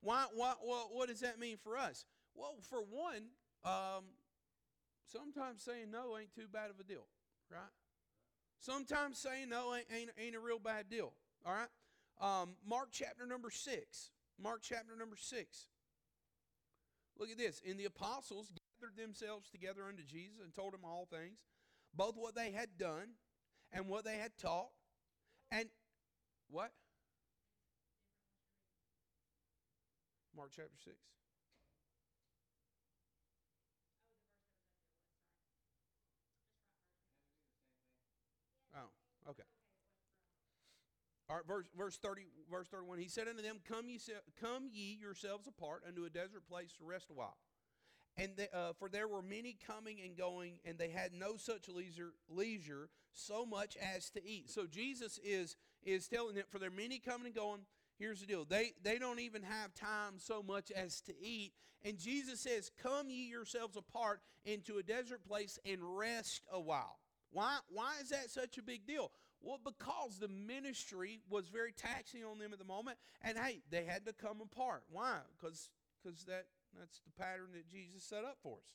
Why, 0.00 0.26
why, 0.34 0.54
well, 0.64 0.90
what 0.92 1.08
does 1.08 1.20
that 1.20 1.38
mean 1.38 1.56
for 1.62 1.76
us? 1.76 2.04
Well, 2.34 2.56
for 2.68 2.80
one, 2.80 3.28
um, 3.64 4.04
sometimes 5.06 5.62
saying 5.62 5.90
no 5.90 6.18
ain't 6.18 6.34
too 6.34 6.46
bad 6.52 6.70
of 6.70 6.78
a 6.80 6.84
deal, 6.84 7.06
right? 7.50 7.72
Sometimes 8.60 9.18
saying 9.18 9.48
no 9.48 9.74
ain't, 9.74 9.86
ain't, 9.94 10.10
ain't 10.18 10.36
a 10.36 10.40
real 10.40 10.58
bad 10.58 10.88
deal, 10.88 11.12
all 11.44 11.52
right? 11.52 11.68
Um, 12.20 12.54
Mark 12.66 12.88
chapter 12.92 13.26
number 13.26 13.50
6. 13.50 14.10
Mark 14.40 14.60
chapter 14.62 14.96
number 14.96 15.16
6. 15.16 15.66
Look 17.18 17.30
at 17.30 17.38
this. 17.38 17.60
And 17.68 17.78
the 17.78 17.84
apostles 17.84 18.52
gathered 18.80 18.96
themselves 18.96 19.48
together 19.50 19.82
unto 19.88 20.02
Jesus 20.04 20.40
and 20.42 20.54
told 20.54 20.74
him 20.74 20.84
all 20.84 21.06
things, 21.10 21.38
both 21.94 22.16
what 22.16 22.34
they 22.34 22.52
had 22.52 22.78
done 22.78 23.14
and 23.72 23.88
what 23.88 24.04
they 24.04 24.16
had 24.16 24.32
taught. 24.38 24.70
And 25.50 25.68
what? 26.50 26.72
Mark 30.34 30.50
chapter 30.54 30.70
6. 30.84 30.96
Oh, 38.74 39.30
okay. 39.30 39.42
All 41.32 41.38
right, 41.38 41.46
verse, 41.46 41.64
verse 41.74 41.96
30, 41.96 42.26
verse 42.50 42.68
31. 42.68 42.98
He 42.98 43.08
said 43.08 43.26
unto 43.26 43.40
them, 43.40 43.56
Come 43.66 43.88
ye, 43.88 43.98
come 44.38 44.68
ye 44.70 44.98
yourselves 45.00 45.46
apart 45.46 45.82
unto 45.88 46.04
a 46.04 46.10
desert 46.10 46.46
place 46.46 46.74
to 46.76 46.84
rest 46.84 47.06
a 47.10 47.14
while. 47.14 47.38
And 48.18 48.32
the, 48.36 48.54
uh, 48.54 48.72
for 48.78 48.90
there 48.90 49.08
were 49.08 49.22
many 49.22 49.56
coming 49.66 50.02
and 50.04 50.14
going, 50.14 50.58
and 50.66 50.76
they 50.76 50.90
had 50.90 51.14
no 51.14 51.38
such 51.38 51.70
leisure, 51.70 52.12
leisure 52.28 52.90
so 53.14 53.46
much 53.46 53.78
as 53.78 54.10
to 54.10 54.22
eat. 54.22 54.50
So 54.50 54.66
Jesus 54.66 55.18
is 55.24 55.56
is 55.82 56.06
telling 56.06 56.34
them, 56.34 56.44
for 56.50 56.58
there 56.58 56.68
are 56.68 56.72
many 56.72 56.98
coming 56.98 57.28
and 57.28 57.34
going. 57.34 57.60
Here's 57.98 58.20
the 58.20 58.26
deal: 58.26 58.44
they 58.44 58.72
they 58.82 58.98
don't 58.98 59.20
even 59.20 59.42
have 59.42 59.72
time 59.72 60.18
so 60.18 60.42
much 60.42 60.70
as 60.70 61.00
to 61.02 61.18
eat. 61.18 61.54
And 61.82 61.98
Jesus 61.98 62.40
says, 62.40 62.70
"Come 62.82 63.08
ye 63.08 63.30
yourselves 63.30 63.78
apart 63.78 64.20
into 64.44 64.76
a 64.76 64.82
desert 64.82 65.26
place 65.26 65.58
and 65.64 65.80
rest 65.96 66.42
a 66.52 66.60
while." 66.60 66.98
Why 67.30 67.56
why 67.70 67.94
is 68.02 68.10
that 68.10 68.30
such 68.30 68.58
a 68.58 68.62
big 68.62 68.86
deal? 68.86 69.10
Well, 69.42 69.58
because 69.62 70.18
the 70.18 70.28
ministry 70.28 71.20
was 71.28 71.48
very 71.48 71.72
taxing 71.72 72.24
on 72.24 72.38
them 72.38 72.52
at 72.52 72.60
the 72.60 72.64
moment, 72.64 72.96
and 73.22 73.36
hey, 73.36 73.60
they 73.70 73.84
had 73.84 74.06
to 74.06 74.12
come 74.12 74.40
apart. 74.40 74.84
Why? 74.90 75.18
Because 75.36 75.68
because 76.02 76.24
that 76.24 76.46
that's 76.78 77.00
the 77.00 77.22
pattern 77.22 77.48
that 77.54 77.68
Jesus 77.68 78.02
set 78.02 78.24
up 78.24 78.38
for 78.42 78.58
us. 78.58 78.74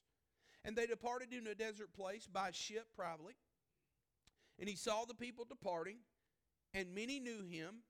And 0.65 0.75
they 0.75 0.86
departed 0.86 1.32
into 1.32 1.51
a 1.51 1.56
desert 1.56 1.93
place 1.93 2.27
by 2.27 2.51
ship 2.51 2.88
probably. 2.95 3.34
And 4.60 4.67
he 4.67 4.75
saw 4.75 5.06
the 5.06 5.13
people 5.13 5.45
departing, 5.45 5.97
and 6.73 6.93
many 6.93 7.19
knew 7.19 7.43
him, 7.43 7.84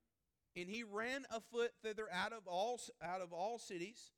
and 0.56 0.70
he 0.70 0.84
ran 0.84 1.26
afoot 1.32 1.72
thither 1.82 2.08
out 2.14 2.34
of 2.34 2.46
all 2.46 2.80
out 3.04 3.22
of 3.22 3.34
all 3.34 3.58
cities, 3.58 4.12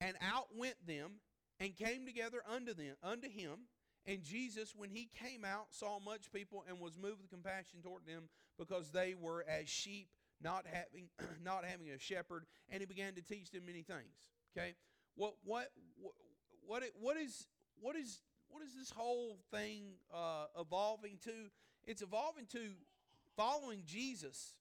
and 0.00 0.16
outwent 0.20 0.76
them, 0.86 1.20
and 1.58 1.76
came 1.76 2.06
together 2.06 2.42
unto 2.48 2.72
them 2.72 2.94
unto 3.02 3.28
him. 3.28 3.66
And 4.06 4.22
Jesus, 4.22 4.74
when 4.74 4.90
he 4.90 5.08
came 5.22 5.44
out, 5.44 5.66
saw 5.70 5.98
much 5.98 6.32
people 6.32 6.64
and 6.68 6.80
was 6.80 6.96
moved 6.96 7.20
with 7.20 7.30
compassion 7.30 7.80
toward 7.82 8.06
them 8.06 8.28
because 8.58 8.90
they 8.90 9.14
were 9.14 9.44
as 9.48 9.68
sheep, 9.68 10.08
not 10.42 10.64
having 10.66 11.08
not 11.44 11.64
having 11.64 11.90
a 11.90 11.98
shepherd, 11.98 12.46
and 12.70 12.80
he 12.80 12.86
began 12.86 13.14
to 13.14 13.22
teach 13.22 13.50
them 13.50 13.66
many 13.66 13.82
things. 13.82 14.28
Okay, 14.56 14.74
what 15.16 15.34
what 15.44 15.68
what 16.66 16.82
what, 16.98 17.16
is 17.16 17.46
what 17.78 17.96
is 17.96 18.20
what 18.48 18.62
is 18.62 18.74
this 18.74 18.90
whole 18.90 19.38
thing 19.52 19.94
uh, 20.12 20.46
evolving 20.58 21.18
to? 21.24 21.50
It's 21.84 22.02
evolving 22.02 22.46
to 22.52 22.60
following 23.36 23.82
Jesus, 23.86 24.54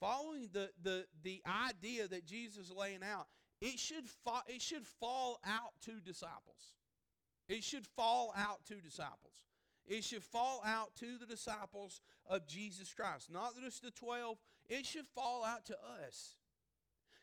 following 0.00 0.48
the 0.52 0.70
the 0.82 1.06
the 1.22 1.42
idea 1.68 2.06
that 2.06 2.24
Jesus 2.24 2.66
is 2.66 2.72
laying 2.72 3.02
out. 3.02 3.26
It 3.60 3.78
should 3.78 4.08
fa- 4.24 4.44
it 4.46 4.62
should 4.62 4.86
fall 4.86 5.40
out 5.44 5.72
to 5.86 6.00
disciples. 6.00 6.74
It 7.48 7.64
should 7.64 7.86
fall 7.86 8.32
out 8.36 8.64
to 8.66 8.74
disciples. 8.74 9.32
It 9.86 10.04
should 10.04 10.22
fall 10.22 10.62
out 10.66 10.94
to 10.96 11.16
the 11.18 11.26
disciples 11.26 12.02
of 12.28 12.46
Jesus 12.46 12.92
Christ, 12.92 13.30
not 13.32 13.54
just 13.62 13.82
the 13.82 13.90
12. 13.90 14.36
It 14.68 14.84
should 14.84 15.06
fall 15.14 15.44
out 15.44 15.64
to 15.66 15.76
us. 16.06 16.36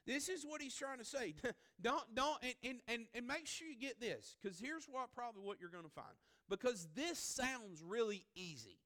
This 0.07 0.29
is 0.29 0.43
what 0.43 0.61
he's 0.61 0.75
trying 0.75 0.97
to 0.99 1.05
say. 1.05 1.35
don't 1.81 2.15
don't 2.15 2.37
and, 2.43 2.53
and, 2.63 2.79
and, 2.87 3.05
and 3.13 3.27
make 3.27 3.45
sure 3.47 3.67
you 3.67 3.75
get 3.75 3.99
this, 3.99 4.35
because 4.41 4.59
here's 4.59 4.85
what 4.85 5.13
probably 5.13 5.41
what 5.43 5.59
you're 5.59 5.69
going 5.69 5.83
to 5.83 5.89
find. 5.89 6.07
Because 6.49 6.87
this 6.95 7.19
sounds 7.19 7.83
really 7.87 8.25
easy. 8.35 8.77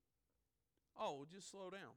Oh, 0.99 1.25
just 1.30 1.52
slow 1.52 1.69
down. 1.69 1.95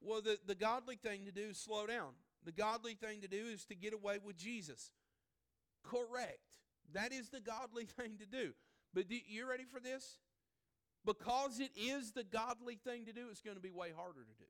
Well, 0.00 0.20
the, 0.22 0.38
the 0.46 0.54
godly 0.54 0.96
thing 0.96 1.24
to 1.26 1.32
do 1.32 1.48
is 1.50 1.58
slow 1.58 1.86
down. 1.86 2.12
The 2.44 2.52
godly 2.52 2.94
thing 2.94 3.20
to 3.22 3.28
do 3.28 3.46
is 3.52 3.64
to 3.66 3.74
get 3.74 3.92
away 3.92 4.18
with 4.24 4.36
Jesus. 4.36 4.92
Correct. 5.82 6.38
That 6.94 7.12
is 7.12 7.28
the 7.28 7.40
godly 7.40 7.84
thing 7.98 8.18
to 8.18 8.26
do. 8.26 8.52
But 8.94 9.08
do, 9.08 9.16
you 9.26 9.48
ready 9.48 9.64
for 9.64 9.80
this? 9.80 10.18
Because 11.04 11.60
it 11.60 11.70
is 11.76 12.12
the 12.12 12.24
godly 12.24 12.76
thing 12.76 13.06
to 13.06 13.12
do, 13.12 13.28
it's 13.30 13.40
going 13.40 13.56
to 13.56 13.62
be 13.62 13.70
way 13.70 13.90
harder 13.96 14.20
to 14.20 14.34
do. 14.38 14.48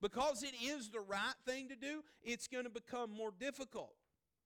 Because 0.00 0.42
it 0.42 0.54
is 0.62 0.90
the 0.90 1.00
right 1.00 1.34
thing 1.46 1.68
to 1.68 1.76
do, 1.76 2.02
it's 2.22 2.48
going 2.48 2.64
to 2.64 2.70
become 2.70 3.10
more 3.14 3.32
difficult. 3.38 3.94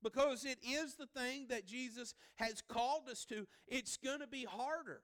Because 0.03 0.45
it 0.45 0.59
is 0.63 0.95
the 0.95 1.07
thing 1.07 1.47
that 1.49 1.67
Jesus 1.67 2.15
has 2.37 2.63
called 2.69 3.09
us 3.11 3.25
to, 3.27 3.47
it's 3.67 3.97
going 3.97 4.21
to 4.21 4.27
be 4.27 4.45
harder. 4.45 5.01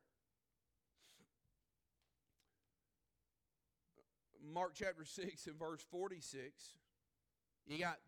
Mark 4.53 4.73
chapter 4.75 5.05
6 5.05 5.47
and 5.47 5.59
verse 5.59 5.85
46, 5.91 6.75
you 7.67 7.79
got 7.79 7.99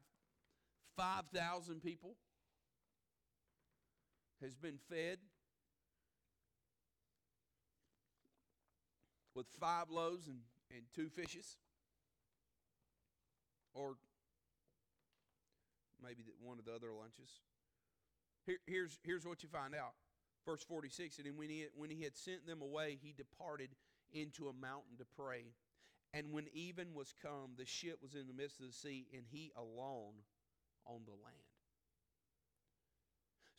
5,000 0.96 1.82
people 1.82 2.16
has 4.42 4.56
been 4.56 4.78
fed 4.90 5.18
with 9.34 9.46
five 9.58 9.90
loaves 9.90 10.26
and, 10.26 10.38
and 10.74 10.82
two 10.94 11.08
fishes. 11.08 11.56
Or 13.74 13.94
maybe 16.02 16.22
one 16.42 16.58
of 16.58 16.64
the 16.64 16.72
other 16.72 16.92
lunches. 16.92 17.30
Here, 18.44 18.58
here's, 18.66 18.98
here's 19.02 19.24
what 19.24 19.42
you 19.42 19.48
find 19.48 19.74
out. 19.74 19.94
Verse 20.44 20.62
46 20.64 21.18
And 21.18 21.38
when 21.38 21.48
he, 21.48 21.66
when 21.74 21.90
he 21.90 22.02
had 22.02 22.16
sent 22.16 22.46
them 22.46 22.60
away, 22.60 22.98
he 23.00 23.14
departed 23.16 23.70
into 24.12 24.48
a 24.48 24.52
mountain 24.52 24.98
to 24.98 25.04
pray. 25.16 25.44
And 26.12 26.32
when 26.32 26.46
even 26.52 26.92
was 26.94 27.14
come, 27.22 27.52
the 27.56 27.64
ship 27.64 27.98
was 28.02 28.14
in 28.14 28.26
the 28.26 28.34
midst 28.34 28.60
of 28.60 28.66
the 28.66 28.72
sea, 28.72 29.06
and 29.14 29.22
he 29.30 29.50
alone 29.56 30.20
on 30.86 31.00
the 31.06 31.12
land. 31.12 31.51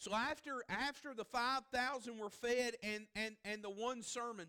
So 0.03 0.13
after 0.13 0.61
after 0.67 1.13
the 1.13 1.23
5,000 1.23 2.17
were 2.17 2.29
fed 2.29 2.73
and, 2.83 3.05
and, 3.15 3.37
and 3.45 3.63
the 3.63 3.69
one 3.69 4.03
sermon, 4.03 4.47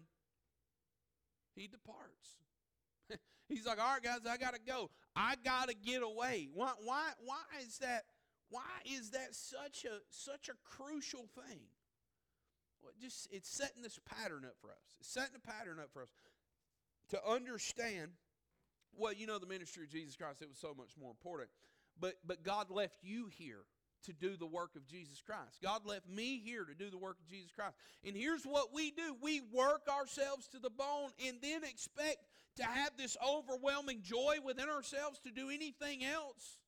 he 1.55 1.69
departs. 1.69 2.41
He's 3.49 3.65
like, 3.65 3.79
all 3.79 3.93
right, 3.93 4.03
guys, 4.03 4.19
I 4.29 4.37
got 4.37 4.55
to 4.55 4.61
go. 4.61 4.91
I 5.15 5.37
got 5.45 5.69
to 5.69 5.77
get 5.77 6.03
away. 6.03 6.49
Why, 6.53 6.73
why, 6.83 7.11
why 7.25 7.37
is 7.65 7.79
that? 7.79 8.03
Why 8.51 8.63
is 8.85 9.11
that 9.11 9.33
such 9.33 9.85
a 9.85 10.01
such 10.11 10.49
a 10.49 10.55
crucial 10.65 11.29
thing? 11.37 11.61
Well, 12.83 12.91
just 13.01 13.29
it's 13.31 13.49
setting 13.49 13.85
this 13.85 14.01
pattern 14.05 14.45
up 14.45 14.57
for 14.61 14.71
us. 14.71 14.99
It's 14.99 15.09
setting 15.09 15.37
a 15.37 15.47
pattern 15.47 15.79
up 15.81 15.93
for 15.93 16.03
us 16.03 16.11
to 17.11 17.21
understand. 17.25 18.11
Well, 18.97 19.13
you 19.13 19.29
know, 19.29 19.39
the 19.39 19.47
ministry 19.47 19.85
of 19.85 19.91
Jesus 19.91 20.17
Christ, 20.17 20.43
it 20.43 20.49
was 20.49 20.59
so 20.59 20.75
much 20.77 20.91
more 21.01 21.11
important. 21.11 21.51
But 22.01 22.15
but 22.27 22.43
God 22.43 22.73
left 22.73 22.99
you 23.05 23.29
here 23.29 23.67
to 24.07 24.13
do 24.13 24.37
the 24.37 24.47
work 24.47 24.77
of 24.77 24.87
Jesus 24.87 25.21
Christ. 25.25 25.61
God 25.63 25.87
left 25.87 26.09
me 26.09 26.41
here 26.45 26.65
to 26.65 26.75
do 26.75 26.91
the 26.91 26.99
work 26.99 27.19
of 27.21 27.29
Jesus 27.29 27.51
Christ. 27.55 27.75
And 28.05 28.17
here's 28.17 28.45
what 28.45 28.73
we 28.73 28.91
do 28.91 29.17
we 29.23 29.41
work 29.53 29.89
ourselves 29.89 30.49
to 30.49 30.59
the 30.59 30.71
bone 30.71 31.11
and 31.27 31.39
then 31.43 31.65
expect 31.65 32.19
to 32.57 32.65
have 32.65 32.97
this 32.97 33.17
overwhelming 33.27 34.03
joy 34.03 34.37
within 34.45 34.69
ourselves 34.69 35.19
to 35.21 35.31
do 35.31 35.51
anything 35.51 36.05
else. 36.05 36.59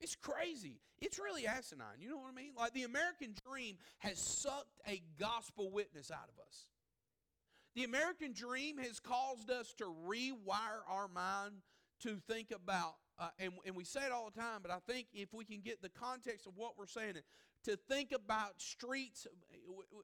It's 0.00 0.14
crazy. 0.14 0.80
It's 1.00 1.18
really 1.18 1.46
asinine. 1.46 2.00
You 2.00 2.10
know 2.10 2.18
what 2.18 2.30
I 2.32 2.34
mean? 2.34 2.52
Like 2.56 2.72
the 2.72 2.84
American 2.84 3.34
dream 3.46 3.76
has 3.98 4.18
sucked 4.18 4.80
a 4.86 5.02
gospel 5.18 5.70
witness 5.70 6.10
out 6.10 6.28
of 6.28 6.40
us. 6.46 6.66
The 7.74 7.84
American 7.84 8.32
dream 8.32 8.78
has 8.78 8.98
caused 8.98 9.50
us 9.50 9.72
to 9.78 9.84
rewire 9.84 10.82
our 10.88 11.08
mind 11.08 11.62
to 12.00 12.16
think 12.28 12.50
about, 12.50 12.94
uh, 13.18 13.28
and, 13.38 13.52
and 13.66 13.74
we 13.74 13.84
say 13.84 14.00
it 14.04 14.12
all 14.12 14.30
the 14.32 14.40
time, 14.40 14.60
but 14.62 14.70
I 14.70 14.78
think 14.86 15.08
if 15.12 15.32
we 15.32 15.44
can 15.44 15.60
get 15.60 15.82
the 15.82 15.88
context 15.88 16.46
of 16.46 16.52
what 16.56 16.78
we're 16.78 16.86
saying, 16.86 17.14
to 17.64 17.76
think 17.76 18.12
about 18.12 18.60
streets, 18.60 19.26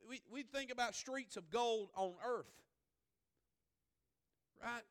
we, 0.09 0.20
we 0.31 0.42
think 0.42 0.72
about 0.72 0.94
streets 0.94 1.37
of 1.37 1.50
gold 1.50 1.90
on 1.96 2.14
earth 2.27 2.50
right? 4.64 4.83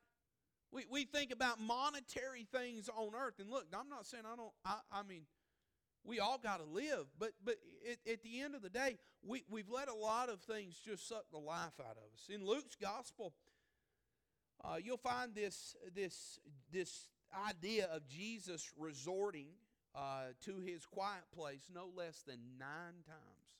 We, 0.72 0.84
we 0.90 1.04
think 1.04 1.32
about 1.32 1.60
monetary 1.60 2.46
things 2.52 2.88
on 2.88 3.12
earth. 3.14 3.34
And 3.38 3.50
look, 3.50 3.66
I'm 3.76 3.88
not 3.88 4.06
saying 4.06 4.24
I 4.30 4.36
don't, 4.36 4.52
I, 4.64 4.78
I 4.92 5.02
mean, 5.02 5.22
we 6.04 6.20
all 6.20 6.38
got 6.38 6.58
to 6.58 6.64
live. 6.64 7.06
But, 7.18 7.32
but 7.44 7.56
at, 7.90 8.12
at 8.12 8.22
the 8.22 8.40
end 8.40 8.54
of 8.54 8.62
the 8.62 8.70
day, 8.70 8.98
we, 9.22 9.44
we've 9.50 9.70
let 9.70 9.88
a 9.88 9.94
lot 9.94 10.28
of 10.28 10.40
things 10.40 10.80
just 10.84 11.08
suck 11.08 11.24
the 11.32 11.38
life 11.38 11.78
out 11.80 11.96
of 11.96 12.12
us. 12.14 12.28
In 12.28 12.44
Luke's 12.44 12.76
gospel, 12.80 13.32
uh, 14.64 14.76
you'll 14.82 14.96
find 14.96 15.34
this, 15.34 15.76
this, 15.94 16.38
this 16.72 17.08
idea 17.48 17.88
of 17.92 18.06
Jesus 18.06 18.70
resorting 18.78 19.48
uh, 19.94 20.34
to 20.44 20.58
his 20.58 20.86
quiet 20.86 21.24
place 21.34 21.68
no 21.72 21.88
less 21.94 22.22
than 22.26 22.38
nine 22.58 23.02
times. 23.06 23.50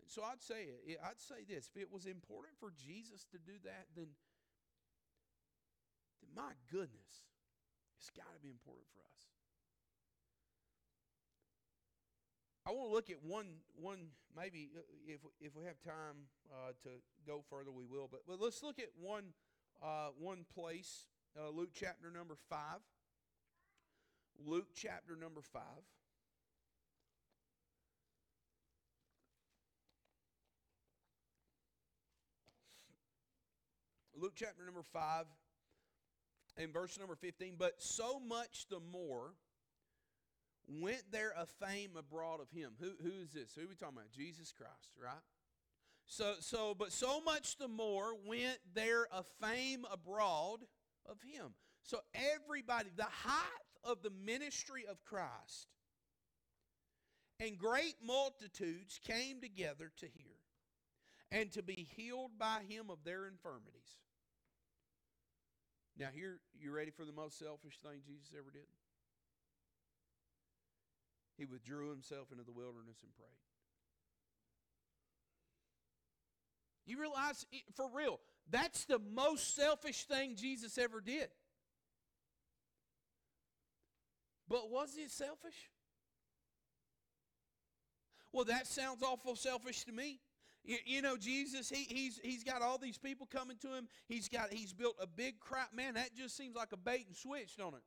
And 0.00 0.10
so 0.10 0.22
I'd 0.22 0.42
say, 0.42 0.68
I'd 1.04 1.20
say 1.20 1.44
this: 1.48 1.70
if 1.74 1.82
it 1.82 1.92
was 1.92 2.06
important 2.06 2.54
for 2.58 2.72
Jesus 2.86 3.26
to 3.32 3.38
do 3.38 3.52
that, 3.64 3.86
then 3.96 4.08
my 6.34 6.52
goodness, 6.70 7.28
it's 7.98 8.10
got 8.10 8.32
to 8.34 8.40
be 8.40 8.50
important 8.50 8.86
for 8.94 9.00
us. 9.00 9.22
I 12.64 12.70
want 12.70 12.90
to 12.90 12.94
look 12.94 13.10
at 13.10 13.22
one, 13.24 13.46
one 13.74 13.98
maybe 14.36 14.70
uh, 14.76 14.80
if, 15.06 15.20
if 15.40 15.56
we 15.56 15.64
have 15.64 15.80
time 15.82 16.30
uh, 16.50 16.72
to 16.84 16.90
go 17.26 17.42
further, 17.50 17.72
we 17.72 17.84
will. 17.84 18.08
But, 18.10 18.20
but 18.26 18.40
let's 18.40 18.62
look 18.62 18.78
at 18.78 18.90
one, 19.00 19.34
uh, 19.82 20.10
one 20.18 20.46
place, 20.54 21.06
uh, 21.38 21.50
Luke 21.50 21.70
chapter 21.74 22.10
number 22.10 22.36
5. 22.48 22.58
Luke 24.46 24.68
chapter 24.74 25.16
number 25.16 25.40
5. 25.40 25.62
Luke 34.22 34.32
chapter 34.36 34.64
number 34.64 34.82
5 34.82 35.26
in 36.58 36.70
verse 36.70 36.96
number 36.98 37.16
15, 37.16 37.56
but 37.58 37.82
so 37.82 38.20
much 38.20 38.66
the 38.70 38.78
more 38.92 39.32
went 40.68 41.02
there 41.10 41.32
a 41.36 41.46
fame 41.46 41.92
abroad 41.98 42.40
of 42.40 42.48
him. 42.50 42.72
Who, 42.78 42.90
who 43.02 43.10
is 43.20 43.32
this? 43.32 43.52
Who 43.56 43.62
are 43.62 43.68
we 43.68 43.74
talking 43.74 43.96
about? 43.96 44.12
Jesus 44.12 44.52
Christ, 44.56 44.92
right? 45.02 45.22
So, 46.06 46.34
so, 46.40 46.74
but 46.78 46.92
so 46.92 47.20
much 47.20 47.56
the 47.56 47.68
more 47.68 48.14
went 48.24 48.58
there 48.74 49.06
a 49.12 49.24
fame 49.40 49.84
abroad 49.90 50.60
of 51.08 51.16
him. 51.22 51.54
So 51.82 51.98
everybody, 52.14 52.90
the 52.96 53.04
height 53.04 53.42
of 53.84 54.02
the 54.02 54.10
ministry 54.24 54.84
of 54.88 55.04
Christ, 55.04 55.68
and 57.40 57.58
great 57.58 57.96
multitudes 58.04 59.00
came 59.04 59.40
together 59.40 59.90
to 59.98 60.06
hear 60.06 60.36
and 61.32 61.50
to 61.52 61.62
be 61.62 61.88
healed 61.96 62.32
by 62.38 62.60
him 62.68 62.90
of 62.90 62.98
their 63.04 63.26
infirmities. 63.26 63.98
Now, 65.98 66.08
here, 66.14 66.38
you 66.58 66.72
ready 66.72 66.90
for 66.90 67.04
the 67.04 67.12
most 67.12 67.38
selfish 67.38 67.78
thing 67.82 68.00
Jesus 68.06 68.28
ever 68.36 68.50
did? 68.50 68.66
He 71.36 71.44
withdrew 71.44 71.90
himself 71.90 72.30
into 72.30 72.44
the 72.44 72.52
wilderness 72.52 72.98
and 73.02 73.12
prayed. 73.14 73.28
You 76.86 77.00
realize, 77.00 77.46
for 77.74 77.88
real, 77.94 78.20
that's 78.50 78.84
the 78.84 78.98
most 78.98 79.56
selfish 79.56 80.04
thing 80.04 80.36
Jesus 80.36 80.78
ever 80.78 81.00
did. 81.00 81.28
But 84.48 84.70
was 84.70 84.96
it 84.98 85.10
selfish? 85.10 85.70
Well, 88.32 88.44
that 88.46 88.66
sounds 88.66 89.02
awful 89.02 89.36
selfish 89.36 89.84
to 89.84 89.92
me. 89.92 90.20
You, 90.64 90.76
you, 90.84 91.02
know, 91.02 91.16
Jesus, 91.16 91.68
he, 91.68 91.84
he's, 91.88 92.20
he's 92.22 92.44
got 92.44 92.62
all 92.62 92.78
these 92.78 92.98
people 92.98 93.26
coming 93.26 93.56
to 93.62 93.74
him. 93.74 93.88
He's 94.08 94.28
got 94.28 94.52
he's 94.52 94.72
built 94.72 94.96
a 95.00 95.06
big 95.06 95.40
crowd. 95.40 95.68
Man, 95.74 95.94
that 95.94 96.14
just 96.14 96.36
seems 96.36 96.54
like 96.54 96.72
a 96.72 96.76
bait 96.76 97.06
and 97.08 97.16
switch, 97.16 97.56
don't 97.56 97.74
it? 97.74 97.82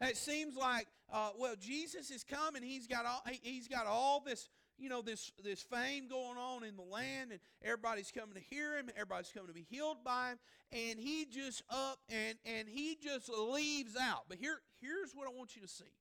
It 0.00 0.16
seems 0.16 0.56
like, 0.56 0.86
uh, 1.12 1.30
well, 1.38 1.54
Jesus 1.58 2.10
is 2.10 2.24
coming. 2.24 2.62
He's 2.62 2.86
got 2.86 3.04
all 3.04 3.22
he, 3.28 3.40
he's 3.42 3.68
got 3.68 3.86
all 3.86 4.22
this, 4.24 4.48
you 4.78 4.88
know, 4.88 5.02
this 5.02 5.32
this 5.42 5.62
fame 5.62 6.08
going 6.08 6.38
on 6.38 6.64
in 6.64 6.76
the 6.76 6.82
land, 6.82 7.32
and 7.32 7.40
everybody's 7.62 8.10
coming 8.10 8.34
to 8.34 8.40
hear 8.40 8.76
him. 8.76 8.88
Everybody's 8.94 9.30
coming 9.30 9.48
to 9.48 9.54
be 9.54 9.66
healed 9.68 10.04
by 10.04 10.30
him, 10.30 10.38
and 10.72 10.98
he 10.98 11.26
just 11.26 11.62
up 11.70 11.98
and 12.08 12.38
and 12.44 12.68
he 12.68 12.96
just 13.02 13.28
leaves 13.28 13.96
out. 14.00 14.24
But 14.28 14.38
here 14.38 14.60
here's 14.80 15.12
what 15.14 15.26
I 15.26 15.30
want 15.30 15.56
you 15.56 15.62
to 15.62 15.68
see. 15.68 15.92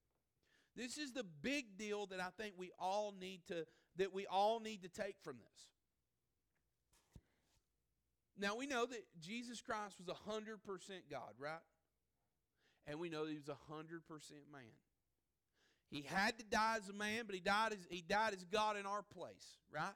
This 0.76 0.98
is 0.98 1.12
the 1.12 1.26
big 1.42 1.78
deal 1.78 2.06
that 2.08 2.20
I 2.20 2.30
think 2.38 2.54
we 2.58 2.72
all 2.80 3.14
need 3.20 3.42
to 3.48 3.66
that 3.98 4.14
we 4.14 4.28
all 4.28 4.60
need 4.60 4.84
to 4.84 4.90
take 4.90 5.16
from 5.24 5.38
this. 5.38 5.68
Now 8.40 8.56
we 8.56 8.68
know 8.68 8.86
that 8.86 9.04
Jesus 9.20 9.62
Christ 9.62 9.96
was 10.00 10.16
100% 10.16 10.60
God, 11.10 11.34
right? 11.40 11.58
And 12.86 13.00
we 13.00 13.10
know 13.10 13.26
that 13.26 13.32
he 13.32 13.38
was 13.38 13.48
100% 13.48 13.52
man. 14.52 14.62
He 15.90 16.02
had 16.02 16.38
to 16.40 16.46
die 16.46 16.76
as 16.78 16.90
a 16.90 16.94
man, 16.94 17.24
but 17.26 17.36
he 17.36 17.42
died 17.42 17.72
as 17.72 17.88
he 17.90 18.02
died 18.02 18.34
as 18.34 18.44
God 18.44 18.78
in 18.78 18.86
our 18.86 19.04
place, 19.04 19.58
right? 19.74 19.94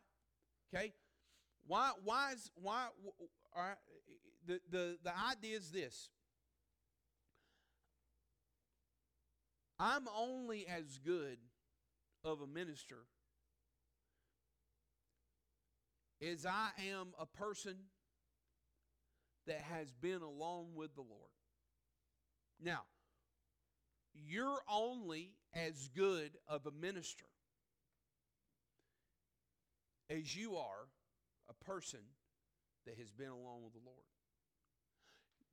Okay? 0.73 0.93
Why 1.67 1.91
why 2.03 2.33
is 2.33 2.49
why 2.55 2.87
all 3.55 3.63
right, 3.63 3.77
the, 4.45 4.59
the, 4.69 4.97
the 5.03 5.11
idea 5.29 5.57
is 5.57 5.71
this 5.71 6.09
I'm 9.79 10.07
only 10.15 10.67
as 10.67 10.99
good 11.03 11.37
of 12.23 12.41
a 12.41 12.47
minister 12.47 13.07
as 16.21 16.45
I 16.45 16.69
am 16.91 17.13
a 17.19 17.25
person 17.25 17.75
that 19.47 19.61
has 19.61 19.91
been 19.91 20.21
along 20.21 20.75
with 20.75 20.93
the 20.93 21.01
Lord. 21.01 21.31
Now, 22.63 22.81
you're 24.13 24.61
only 24.69 25.33
as 25.53 25.89
good 25.95 26.31
of 26.47 26.65
a 26.65 26.71
minister 26.71 27.25
as 30.09 30.35
you 30.35 30.55
are 30.55 30.87
a 31.49 31.65
person 31.65 31.99
that 32.85 32.97
has 32.97 33.11
been 33.11 33.29
along 33.29 33.63
with 33.63 33.73
the 33.73 33.79
Lord. 33.85 33.97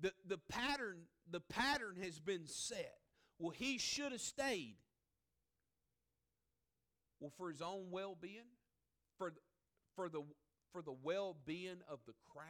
The, 0.01 0.12
the 0.26 0.38
pattern 0.49 0.99
the 1.30 1.40
pattern 1.40 1.96
has 2.03 2.18
been 2.18 2.46
set. 2.46 2.99
Well, 3.38 3.51
he 3.51 3.78
should 3.78 4.12
have 4.12 4.20
stayed. 4.20 4.76
Well, 7.20 7.32
for 7.36 7.51
his 7.51 7.61
own 7.61 7.90
well-being, 7.90 8.49
for 9.18 9.32
for 9.96 10.09
the 10.09 10.22
for 10.72 10.82
the 10.82 10.94
well-being 11.03 11.78
of 11.90 11.99
the 12.07 12.14
crowd. 12.32 12.44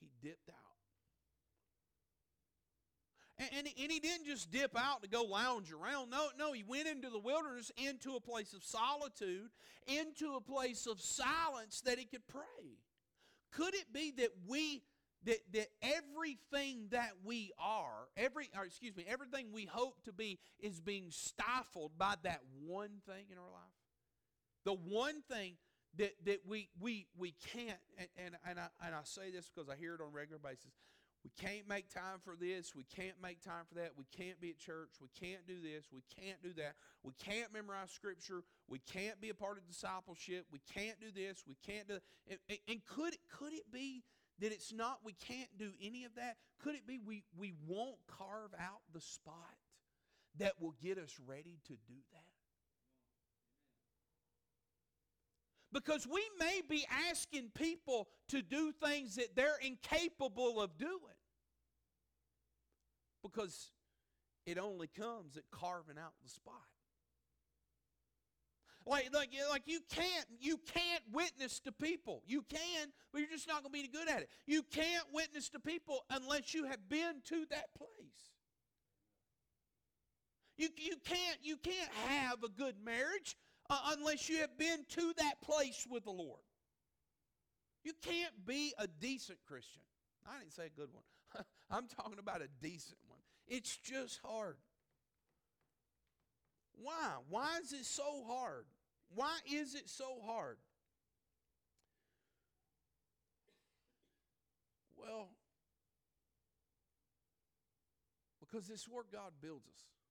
He 0.00 0.10
dipped 0.20 0.50
out. 0.50 0.61
And, 3.56 3.68
and, 3.80 3.90
he 3.90 4.00
didn't 4.00 4.26
just 4.26 4.50
dip 4.50 4.76
out 4.76 5.02
to 5.02 5.08
go 5.08 5.22
lounge 5.22 5.72
around. 5.72 6.10
No, 6.10 6.28
no, 6.38 6.52
he 6.52 6.62
went 6.62 6.86
into 6.86 7.10
the 7.10 7.18
wilderness, 7.18 7.72
into 7.76 8.14
a 8.14 8.20
place 8.20 8.52
of 8.52 8.62
solitude, 8.62 9.50
into 9.86 10.34
a 10.34 10.40
place 10.40 10.86
of 10.86 11.00
silence 11.00 11.80
that 11.82 11.98
he 11.98 12.04
could 12.04 12.26
pray. 12.28 12.78
Could 13.52 13.74
it 13.74 13.92
be 13.92 14.12
that 14.18 14.30
we 14.46 14.82
that, 15.24 15.38
that 15.52 15.68
everything 15.82 16.88
that 16.90 17.12
we 17.24 17.52
are, 17.58 18.08
every 18.16 18.50
excuse 18.64 18.96
me, 18.96 19.04
everything 19.06 19.52
we 19.52 19.66
hope 19.66 20.02
to 20.04 20.12
be 20.12 20.38
is 20.58 20.80
being 20.80 21.06
stifled 21.10 21.92
by 21.96 22.14
that 22.24 22.40
one 22.66 23.00
thing 23.06 23.26
in 23.30 23.38
our 23.38 23.50
life? 23.52 23.72
The 24.64 24.74
one 24.74 25.22
thing 25.30 25.54
that, 25.98 26.12
that 26.24 26.40
we 26.46 26.70
we 26.80 27.06
we 27.18 27.34
can't 27.52 27.78
and, 27.98 28.08
and, 28.16 28.34
and 28.48 28.58
I 28.58 28.68
and 28.86 28.94
I 28.94 29.00
say 29.04 29.30
this 29.30 29.50
because 29.54 29.68
I 29.68 29.76
hear 29.76 29.94
it 29.94 30.00
on 30.00 30.08
a 30.08 30.10
regular 30.10 30.40
basis. 30.42 30.72
We 31.24 31.30
can't 31.38 31.68
make 31.68 31.88
time 31.88 32.18
for 32.24 32.34
this. 32.38 32.74
We 32.74 32.84
can't 32.84 33.14
make 33.22 33.40
time 33.40 33.64
for 33.68 33.76
that. 33.76 33.92
We 33.96 34.06
can't 34.16 34.40
be 34.40 34.50
at 34.50 34.58
church. 34.58 34.90
We 35.00 35.08
can't 35.18 35.46
do 35.46 35.54
this. 35.62 35.86
We 35.92 36.02
can't 36.18 36.42
do 36.42 36.52
that. 36.54 36.74
We 37.04 37.12
can't 37.24 37.52
memorize 37.52 37.90
scripture. 37.90 38.42
We 38.68 38.80
can't 38.80 39.20
be 39.20 39.28
a 39.28 39.34
part 39.34 39.58
of 39.58 39.66
discipleship. 39.66 40.46
We 40.50 40.60
can't 40.74 40.98
do 41.00 41.12
this. 41.14 41.44
We 41.46 41.56
can't 41.64 41.86
do 41.86 41.98
and, 42.28 42.58
and, 42.68 42.84
could 42.86 43.16
could 43.38 43.52
it 43.52 43.70
be 43.72 44.02
that 44.40 44.52
it's 44.52 44.72
not 44.72 44.98
we 45.04 45.12
can't 45.12 45.50
do 45.58 45.70
any 45.80 46.04
of 46.04 46.14
that? 46.16 46.36
Could 46.62 46.74
it 46.74 46.86
be 46.86 46.98
we, 46.98 47.22
we 47.38 47.54
won't 47.66 47.98
carve 48.06 48.54
out 48.58 48.80
the 48.92 49.00
spot 49.00 49.56
that 50.38 50.54
will 50.60 50.74
get 50.82 50.98
us 50.98 51.16
ready 51.26 51.58
to 51.66 51.74
do 51.86 51.94
that? 52.12 52.31
Because 55.72 56.06
we 56.06 56.22
may 56.38 56.60
be 56.68 56.84
asking 57.10 57.50
people 57.54 58.08
to 58.28 58.42
do 58.42 58.72
things 58.72 59.16
that 59.16 59.34
they're 59.34 59.58
incapable 59.62 60.60
of 60.60 60.76
doing. 60.76 60.90
Because 63.22 63.70
it 64.44 64.58
only 64.58 64.88
comes 64.88 65.36
at 65.36 65.44
carving 65.50 65.98
out 65.98 66.12
the 66.22 66.28
spot. 66.28 66.54
Like, 68.84 69.10
like, 69.14 69.30
like 69.50 69.62
you 69.66 69.80
can't 69.90 70.26
you 70.40 70.58
can't 70.74 71.04
witness 71.12 71.60
to 71.60 71.72
people. 71.72 72.22
You 72.26 72.42
can, 72.42 72.88
but 73.12 73.20
you're 73.20 73.30
just 73.30 73.46
not 73.46 73.62
going 73.62 73.72
to 73.72 73.82
be 73.82 73.88
good 73.88 74.08
at 74.08 74.22
it. 74.22 74.28
You 74.46 74.64
can't 74.64 75.04
witness 75.12 75.48
to 75.50 75.60
people 75.60 76.00
unless 76.10 76.52
you 76.52 76.64
have 76.64 76.88
been 76.88 77.22
to 77.26 77.46
that 77.50 77.72
place. 77.78 77.88
You, 80.56 80.68
you 80.76 80.96
can't 81.04 81.38
you 81.42 81.56
can't 81.56 81.90
have 82.08 82.42
a 82.42 82.48
good 82.48 82.74
marriage 82.84 83.36
uh, 83.72 83.94
unless 83.96 84.28
you 84.28 84.36
have 84.36 84.56
been 84.58 84.84
to 84.90 85.14
that 85.16 85.40
place 85.40 85.86
with 85.90 86.04
the 86.04 86.10
Lord. 86.10 86.42
You 87.84 87.92
can't 88.02 88.46
be 88.46 88.74
a 88.78 88.86
decent 88.86 89.38
Christian. 89.48 89.80
I 90.26 90.38
didn't 90.38 90.52
say 90.52 90.66
a 90.66 90.78
good 90.78 90.90
one. 90.92 91.44
I'm 91.70 91.88
talking 91.88 92.18
about 92.18 92.42
a 92.42 92.48
decent 92.60 92.98
one. 93.08 93.18
It's 93.48 93.76
just 93.78 94.20
hard. 94.22 94.56
Why? 96.74 97.14
Why 97.30 97.60
is 97.62 97.72
it 97.72 97.86
so 97.86 98.24
hard? 98.28 98.66
Why 99.14 99.38
is 99.50 99.74
it 99.74 99.88
so 99.88 100.18
hard? 100.24 100.58
Well, 104.96 105.30
because 108.40 108.68
this 108.68 108.82
is 108.82 108.86
where 108.90 109.04
God 109.10 109.32
builds 109.40 109.66
us. 109.66 110.01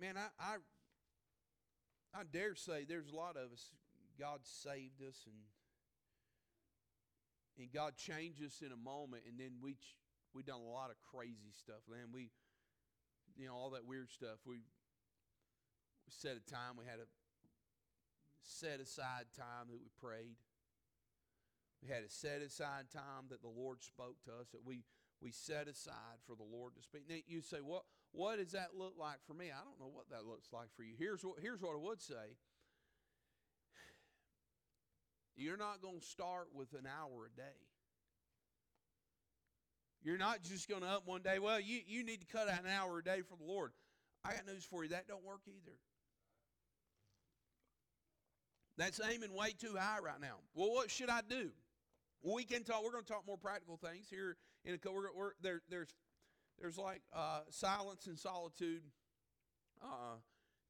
Man, 0.00 0.16
I, 0.16 0.28
I 0.38 0.56
I 2.14 2.22
dare 2.30 2.54
say 2.54 2.84
there's 2.88 3.10
a 3.10 3.16
lot 3.16 3.36
of 3.36 3.52
us. 3.52 3.70
God 4.18 4.40
saved 4.44 5.02
us 5.02 5.24
and 5.26 5.36
and 7.58 7.72
God 7.72 7.96
changed 7.96 8.44
us 8.44 8.60
in 8.60 8.72
a 8.72 8.76
moment, 8.76 9.24
and 9.28 9.38
then 9.40 9.56
we 9.62 9.76
we 10.34 10.42
done 10.42 10.60
a 10.60 10.72
lot 10.72 10.90
of 10.90 10.96
crazy 11.10 11.52
stuff. 11.52 11.80
Man, 11.88 12.12
we 12.12 12.30
you 13.36 13.46
know 13.46 13.54
all 13.54 13.70
that 13.70 13.86
weird 13.86 14.10
stuff. 14.10 14.44
We, 14.44 14.56
we 14.56 16.10
set 16.10 16.36
a 16.36 16.50
time. 16.50 16.76
We 16.78 16.84
had 16.84 17.00
a 17.00 17.08
set 18.42 18.80
aside 18.80 19.32
time 19.36 19.68
that 19.68 19.80
we 19.80 19.88
prayed. 20.00 20.36
We 21.82 21.88
had 21.88 22.04
a 22.04 22.10
set 22.10 22.42
aside 22.42 22.92
time 22.92 23.28
that 23.30 23.42
the 23.42 23.48
Lord 23.48 23.82
spoke 23.82 24.16
to 24.24 24.32
us. 24.40 24.48
That 24.52 24.64
we 24.64 24.84
we 25.20 25.32
set 25.32 25.68
aside 25.68 26.20
for 26.26 26.36
the 26.36 26.44
Lord 26.44 26.74
to 26.76 26.82
speak. 26.82 27.04
Now 27.08 27.16
you 27.26 27.40
say, 27.40 27.58
what 27.58 27.84
what 28.16 28.38
does 28.38 28.52
that 28.52 28.68
look 28.76 28.94
like 28.98 29.18
for 29.26 29.34
me? 29.34 29.46
I 29.46 29.62
don't 29.62 29.78
know 29.78 29.92
what 29.92 30.08
that 30.10 30.24
looks 30.26 30.48
like 30.52 30.68
for 30.74 30.82
you. 30.82 30.94
Here's 30.98 31.22
what 31.22 31.38
here's 31.40 31.60
what 31.60 31.74
I 31.74 31.78
would 31.78 32.00
say. 32.00 32.36
You're 35.36 35.58
not 35.58 35.82
going 35.82 36.00
to 36.00 36.06
start 36.06 36.48
with 36.54 36.72
an 36.72 36.86
hour 36.86 37.26
a 37.26 37.36
day. 37.36 37.60
You're 40.02 40.18
not 40.18 40.42
just 40.42 40.68
going 40.68 40.82
to 40.82 40.88
up 40.88 41.02
one 41.04 41.20
day, 41.20 41.38
well, 41.38 41.60
you, 41.60 41.80
you 41.86 42.04
need 42.04 42.20
to 42.20 42.26
cut 42.26 42.48
out 42.48 42.60
an 42.60 42.70
hour 42.70 42.98
a 42.98 43.04
day 43.04 43.22
for 43.28 43.36
the 43.36 43.44
Lord. 43.44 43.72
I 44.24 44.32
got 44.32 44.46
news 44.46 44.64
for 44.64 44.82
you. 44.82 44.90
That 44.90 45.08
don't 45.08 45.24
work 45.24 45.40
either. 45.46 45.76
That's 48.78 49.00
aiming 49.10 49.34
way 49.34 49.52
too 49.58 49.74
high 49.78 49.98
right 49.98 50.20
now. 50.20 50.36
Well, 50.54 50.70
what 50.70 50.90
should 50.90 51.10
I 51.10 51.20
do? 51.28 51.50
We 52.22 52.44
can 52.44 52.62
talk. 52.62 52.82
We're 52.84 52.92
going 52.92 53.04
to 53.04 53.12
talk 53.12 53.24
more 53.26 53.36
practical 53.36 53.76
things 53.76 54.06
here. 54.08 54.36
In 54.64 54.74
a, 54.74 54.90
we're, 54.90 55.12
we're, 55.14 55.32
there, 55.42 55.60
there's 55.68 55.94
there's 56.60 56.78
like 56.78 57.02
uh, 57.14 57.40
silence 57.50 58.06
and 58.06 58.18
solitude. 58.18 58.82
Uh, 59.82 60.16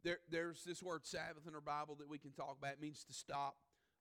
there, 0.04 0.18
there's 0.30 0.64
this 0.64 0.82
word 0.82 1.06
Sabbath 1.06 1.46
in 1.46 1.54
our 1.54 1.60
Bible 1.60 1.96
that 1.96 2.08
we 2.08 2.18
can 2.18 2.32
talk 2.32 2.56
about. 2.58 2.72
It 2.72 2.80
means 2.80 3.04
to 3.04 3.12
stop. 3.12 3.56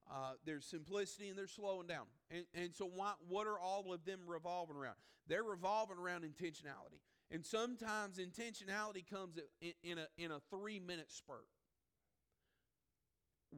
Uh, 0.09 0.33
there's 0.45 0.65
simplicity 0.65 1.29
and 1.29 1.37
there's 1.37 1.51
slowing 1.51 1.87
down. 1.87 2.05
And, 2.29 2.45
and 2.53 2.75
so, 2.75 2.85
why, 2.85 3.13
what 3.27 3.47
are 3.47 3.59
all 3.59 3.91
of 3.91 4.05
them 4.05 4.19
revolving 4.27 4.75
around? 4.75 4.95
They're 5.27 5.43
revolving 5.43 5.97
around 5.97 6.23
intentionality. 6.23 7.01
And 7.31 7.43
sometimes 7.43 8.19
intentionality 8.19 9.07
comes 9.09 9.39
in, 9.61 9.73
in 9.83 9.97
a, 9.97 10.07
in 10.17 10.31
a 10.31 10.39
three 10.51 10.79
minute 10.79 11.11
spurt, 11.11 11.47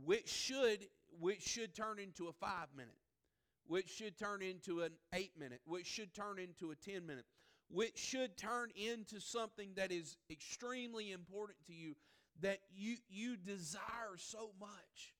which 0.05 0.29
should, 0.29 0.87
which 1.19 1.41
should 1.41 1.75
turn 1.75 1.99
into 1.99 2.27
a 2.27 2.33
five 2.33 2.67
minute, 2.75 2.95
which 3.67 3.89
should 3.89 4.17
turn 4.17 4.41
into 4.41 4.81
an 4.81 4.93
eight 5.13 5.31
minute, 5.37 5.59
which 5.65 5.85
should 5.85 6.13
turn 6.13 6.39
into 6.39 6.71
a 6.71 6.75
10 6.75 7.05
minute, 7.05 7.25
which 7.69 7.97
should 7.97 8.37
turn 8.37 8.69
into 8.75 9.19
something 9.19 9.71
that 9.75 9.91
is 9.91 10.17
extremely 10.29 11.11
important 11.11 11.57
to 11.67 11.73
you 11.73 11.95
that 12.41 12.59
you, 12.73 12.97
you 13.09 13.35
desire 13.35 14.15
so 14.17 14.51
much 14.59 15.13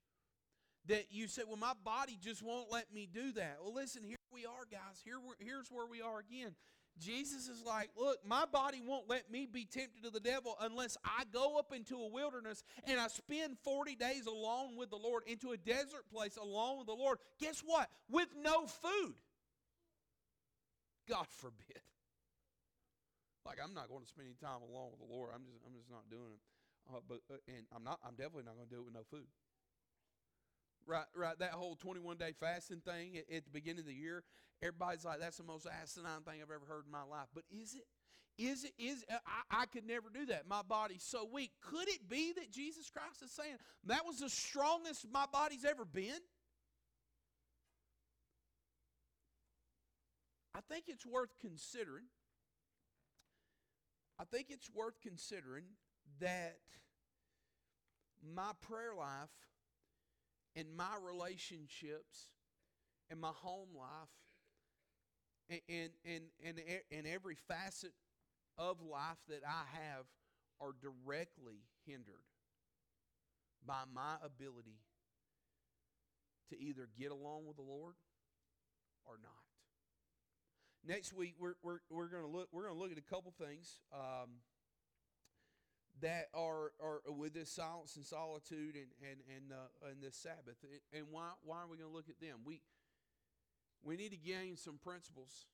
that 0.87 1.07
you 1.11 1.27
say, 1.27 1.41
well, 1.45 1.57
my 1.57 1.73
body 1.83 2.17
just 2.21 2.41
won't 2.41 2.71
let 2.71 2.93
me 2.93 3.07
do 3.11 3.31
that. 3.33 3.57
Well, 3.61 3.73
listen, 3.73 4.03
here 4.03 4.15
we 4.31 4.45
are, 4.45 4.65
guys. 4.71 5.01
Here 5.03 5.17
here's 5.39 5.69
where 5.69 5.85
we 5.85 6.01
are 6.01 6.19
again. 6.19 6.55
Jesus 6.99 7.47
is 7.47 7.63
like, 7.63 7.89
look, 7.95 8.17
my 8.25 8.45
body 8.45 8.81
won't 8.83 9.07
let 9.07 9.31
me 9.31 9.45
be 9.45 9.65
tempted 9.65 10.03
to 10.03 10.09
the 10.09 10.19
devil 10.19 10.55
unless 10.61 10.97
I 11.05 11.23
go 11.31 11.59
up 11.59 11.71
into 11.71 11.95
a 11.95 12.07
wilderness 12.07 12.63
and 12.85 12.99
I 12.99 13.07
spend 13.07 13.57
40 13.63 13.95
days 13.95 14.25
alone 14.25 14.77
with 14.77 14.89
the 14.89 14.95
Lord, 14.95 15.23
into 15.27 15.51
a 15.51 15.57
desert 15.57 16.09
place 16.11 16.37
alone 16.37 16.79
with 16.79 16.87
the 16.87 16.93
Lord. 16.93 17.19
Guess 17.39 17.61
what? 17.65 17.89
With 18.09 18.29
no 18.41 18.65
food. 18.65 19.13
God 21.07 21.27
forbid. 21.29 21.81
Like 23.47 23.63
I'm 23.63 23.71
not 23.71 23.87
going 23.87 24.03
to 24.03 24.09
spend 24.11 24.27
any 24.27 24.35
time 24.35 24.59
alone 24.59 24.91
with 24.91 24.99
the 24.99 25.07
Lord. 25.07 25.31
I'm 25.31 25.47
just 25.47 25.63
I'm 25.63 25.71
just 25.71 25.87
not 25.87 26.03
doing 26.11 26.35
it. 26.35 26.43
Uh, 26.91 26.99
but 27.07 27.23
uh, 27.31 27.39
and 27.47 27.63
I'm 27.71 27.87
not 27.87 28.03
I'm 28.03 28.19
definitely 28.19 28.43
not 28.43 28.59
going 28.59 28.67
to 28.67 28.75
do 28.75 28.83
it 28.83 28.87
with 28.91 28.99
no 28.99 29.07
food. 29.07 29.31
Right, 30.83 31.07
right. 31.15 31.37
That 31.39 31.51
whole 31.51 31.75
21 31.75 32.17
day 32.17 32.33
fasting 32.39 32.79
thing 32.83 33.17
at, 33.17 33.27
at, 33.33 33.43
the 33.43 33.51
beginning 33.51 33.79
of 33.79 33.87
the 33.87 33.93
year, 33.93 34.23
everybody's 34.61 35.03
like, 35.03 35.19
that's 35.19 35.35
the 35.35 35.43
most 35.43 35.67
asinine 35.67 36.23
thing 36.23 36.39
I've 36.39 36.51
ever 36.51 36.63
heard 36.67 36.85
in 36.85 36.91
my 36.91 37.03
life. 37.03 37.27
But 37.33 37.43
is 37.51 37.75
it? 37.75 37.87
Is 38.37 38.63
it 38.63 38.73
is 38.77 39.03
I, 39.09 39.63
I 39.63 39.65
could 39.65 39.85
never 39.87 40.09
do 40.13 40.27
that. 40.27 40.47
My 40.47 40.61
body's 40.61 41.03
so 41.03 41.27
weak. 41.31 41.51
Could 41.61 41.87
it 41.87 42.07
be 42.07 42.33
that 42.33 42.51
Jesus 42.51 42.89
Christ 42.89 43.23
is 43.23 43.31
saying 43.31 43.55
that 43.85 44.05
was 44.05 44.19
the 44.19 44.29
strongest 44.29 45.07
my 45.11 45.25
body's 45.31 45.65
ever 45.65 45.85
been? 45.85 46.21
I 50.53 50.59
think 50.69 50.85
it's 50.87 51.05
worth 51.05 51.33
considering. 51.41 52.05
I 54.19 54.23
think 54.23 54.47
it's 54.49 54.69
worth 54.73 54.99
considering 55.01 55.65
that 56.19 56.57
my 58.35 58.51
prayer 58.61 58.95
life 58.97 59.29
and 60.55 60.65
my 60.75 60.95
relationships 61.03 62.27
and 63.09 63.21
my 63.21 63.31
home 63.35 63.69
life 63.77 64.09
and, 65.49 65.61
and, 66.03 66.23
and, 66.43 66.57
and, 66.57 66.81
and 66.91 67.07
every 67.07 67.35
facet 67.35 67.93
of 68.57 68.81
life 68.81 69.17
that 69.29 69.41
I 69.47 69.63
have 69.77 70.05
are 70.59 70.73
directly 70.81 71.61
hindered 71.85 72.25
by 73.65 73.83
my 73.93 74.15
ability 74.23 74.79
to 76.49 76.59
either 76.59 76.89
get 76.97 77.11
along 77.11 77.45
with 77.45 77.57
the 77.57 77.63
Lord 77.63 77.93
or 79.05 79.17
not. 79.21 79.46
Next 80.87 81.11
week 81.11 81.35
we're, 81.37 81.55
we're, 81.63 81.79
we're 81.89 82.07
going 82.07 82.23
to 82.23 82.29
look 82.29 82.47
we're 82.53 82.63
going 82.63 82.75
to 82.75 82.81
look 82.81 82.91
at 82.93 82.97
a 82.97 83.01
couple 83.01 83.33
things 83.37 83.81
um, 83.93 84.39
that 85.99 86.27
are, 86.33 86.71
are 86.81 87.01
with 87.11 87.33
this 87.33 87.51
silence 87.51 87.97
and 87.97 88.05
solitude 88.05 88.75
and 88.75 88.87
and 89.03 89.19
and, 89.35 89.51
uh, 89.51 89.89
and 89.91 90.01
this 90.01 90.15
Sabbath. 90.15 90.55
And 90.93 91.07
why 91.11 91.31
why 91.43 91.57
are 91.57 91.67
we 91.67 91.75
going 91.75 91.89
to 91.89 91.95
look 91.95 92.09
at 92.09 92.21
them? 92.21 92.39
We 92.45 92.61
we 93.83 93.97
need 93.97 94.11
to 94.11 94.17
gain 94.17 94.55
some 94.55 94.79
principles 94.81 95.47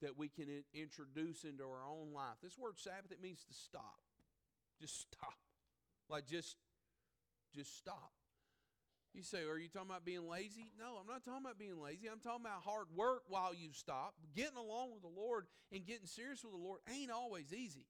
that 0.00 0.18
we 0.18 0.28
can 0.28 0.46
introduce 0.74 1.44
into 1.44 1.62
our 1.62 1.86
own 1.88 2.12
life. 2.12 2.42
This 2.42 2.58
word 2.58 2.76
Sabbath, 2.76 3.12
it 3.12 3.22
means 3.22 3.44
to 3.44 3.54
stop. 3.54 4.02
Just 4.80 5.00
stop. 5.00 5.38
Like 6.10 6.26
just 6.26 6.56
just 7.54 7.78
stop. 7.78 8.10
You 9.14 9.22
say, 9.22 9.44
Are 9.44 9.58
you 9.58 9.68
talking 9.68 9.90
about 9.90 10.04
being 10.04 10.28
lazy? 10.28 10.72
No, 10.78 10.96
I'm 11.00 11.06
not 11.06 11.24
talking 11.24 11.44
about 11.44 11.58
being 11.58 11.80
lazy. 11.80 12.08
I'm 12.10 12.20
talking 12.20 12.44
about 12.46 12.62
hard 12.64 12.86
work 12.96 13.22
while 13.28 13.54
you 13.54 13.72
stop. 13.72 14.14
Getting 14.34 14.56
along 14.56 14.92
with 14.92 15.02
the 15.02 15.20
Lord 15.20 15.46
and 15.70 15.84
getting 15.84 16.06
serious 16.06 16.42
with 16.42 16.52
the 16.52 16.58
Lord 16.58 16.80
ain't 16.88 17.10
always 17.10 17.52
easy. 17.52 17.86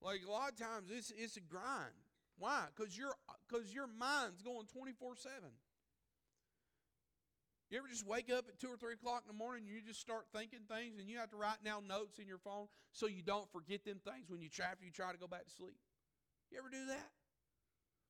Like 0.00 0.20
a 0.26 0.30
lot 0.30 0.50
of 0.50 0.58
times 0.58 0.90
it's 0.90 1.12
it's 1.16 1.36
a 1.36 1.40
grind. 1.40 1.94
Why? 2.38 2.64
Because 2.74 2.98
your 2.98 3.14
because 3.46 3.72
your 3.72 3.86
mind's 3.86 4.42
going 4.42 4.66
24 4.66 5.16
7. 5.16 5.32
You 7.70 7.78
ever 7.78 7.88
just 7.88 8.06
wake 8.06 8.28
up 8.28 8.44
at 8.48 8.60
2 8.60 8.68
or 8.68 8.76
3 8.76 8.92
o'clock 8.92 9.22
in 9.24 9.32
the 9.32 9.38
morning 9.38 9.64
and 9.64 9.72
you 9.72 9.80
just 9.80 9.98
start 9.98 10.26
thinking 10.34 10.68
things 10.68 10.98
and 10.98 11.08
you 11.08 11.16
have 11.16 11.30
to 11.30 11.38
write 11.38 11.64
down 11.64 11.86
notes 11.86 12.18
in 12.18 12.26
your 12.26 12.36
phone 12.36 12.66
so 12.92 13.06
you 13.06 13.22
don't 13.22 13.50
forget 13.50 13.82
them 13.86 13.96
things 14.04 14.28
when 14.28 14.42
you 14.42 14.50
try, 14.50 14.66
after 14.66 14.84
you 14.84 14.90
try 14.90 15.10
to 15.10 15.16
go 15.16 15.26
back 15.26 15.46
to 15.46 15.50
sleep? 15.50 15.80
You 16.50 16.58
ever 16.58 16.68
do 16.68 16.84
that? 16.92 17.08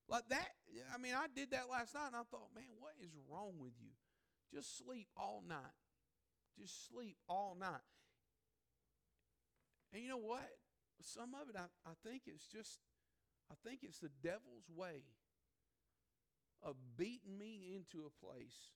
Like 0.08 0.28
that, 0.28 0.48
I 0.94 0.98
mean, 0.98 1.14
I 1.14 1.26
did 1.34 1.50
that 1.52 1.70
last 1.70 1.94
night 1.94 2.08
and 2.08 2.16
I 2.16 2.26
thought, 2.30 2.54
man, 2.54 2.64
what 2.78 2.92
is 3.00 3.12
wrong 3.30 3.54
with 3.58 3.72
you? 3.80 3.92
Just 4.52 4.76
sleep 4.76 5.08
all 5.16 5.42
night. 5.46 5.76
Just 6.58 6.88
sleep 6.88 7.16
all 7.28 7.56
night. 7.58 7.86
And 9.92 10.02
you 10.02 10.08
know 10.08 10.18
what? 10.18 10.48
Some 11.00 11.34
of 11.34 11.48
it, 11.48 11.56
I, 11.56 11.66
I 11.88 11.94
think 12.04 12.22
it's 12.26 12.46
just, 12.46 12.78
I 13.50 13.54
think 13.66 13.80
it's 13.82 13.98
the 13.98 14.10
devil's 14.22 14.68
way 14.74 15.02
of 16.62 16.76
beating 16.96 17.38
me 17.38 17.74
into 17.74 18.06
a 18.06 18.24
place 18.24 18.70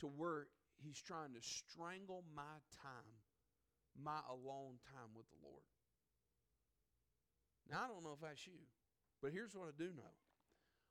to 0.00 0.06
where 0.06 0.46
he's 0.78 1.00
trying 1.00 1.32
to 1.34 1.40
strangle 1.40 2.22
my 2.34 2.60
time, 2.82 3.24
my 4.00 4.20
alone 4.28 4.78
time 4.92 5.10
with 5.16 5.26
the 5.30 5.40
Lord. 5.42 5.64
Now, 7.68 7.84
I 7.84 7.88
don't 7.88 8.04
know 8.04 8.14
if 8.14 8.20
that's 8.20 8.46
you, 8.46 8.60
but 9.22 9.32
here's 9.32 9.54
what 9.54 9.68
I 9.68 9.76
do 9.76 9.90
know 9.96 10.14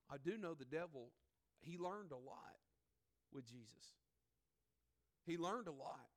I 0.09 0.17
do 0.23 0.37
know 0.37 0.53
the 0.53 0.65
devil, 0.65 1.11
he 1.61 1.77
learned 1.77 2.11
a 2.11 2.17
lot 2.17 2.59
with 3.33 3.45
Jesus. 3.47 3.95
He 5.25 5.37
learned 5.37 5.67
a 5.67 5.71
lot. 5.71 6.09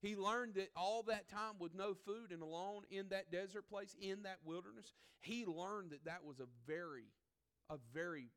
He 0.00 0.14
learned 0.14 0.54
that 0.54 0.68
all 0.76 1.02
that 1.04 1.28
time 1.28 1.54
with 1.58 1.74
no 1.74 1.94
food 1.94 2.30
and 2.30 2.42
alone 2.42 2.82
in 2.90 3.08
that 3.08 3.32
desert 3.32 3.68
place, 3.68 3.96
in 4.00 4.22
that 4.24 4.38
wilderness, 4.44 4.92
he 5.20 5.46
learned 5.46 5.90
that 5.90 6.04
that 6.04 6.24
was 6.24 6.38
a 6.38 6.46
very, 6.66 7.06
a 7.70 7.76
very, 7.94 8.28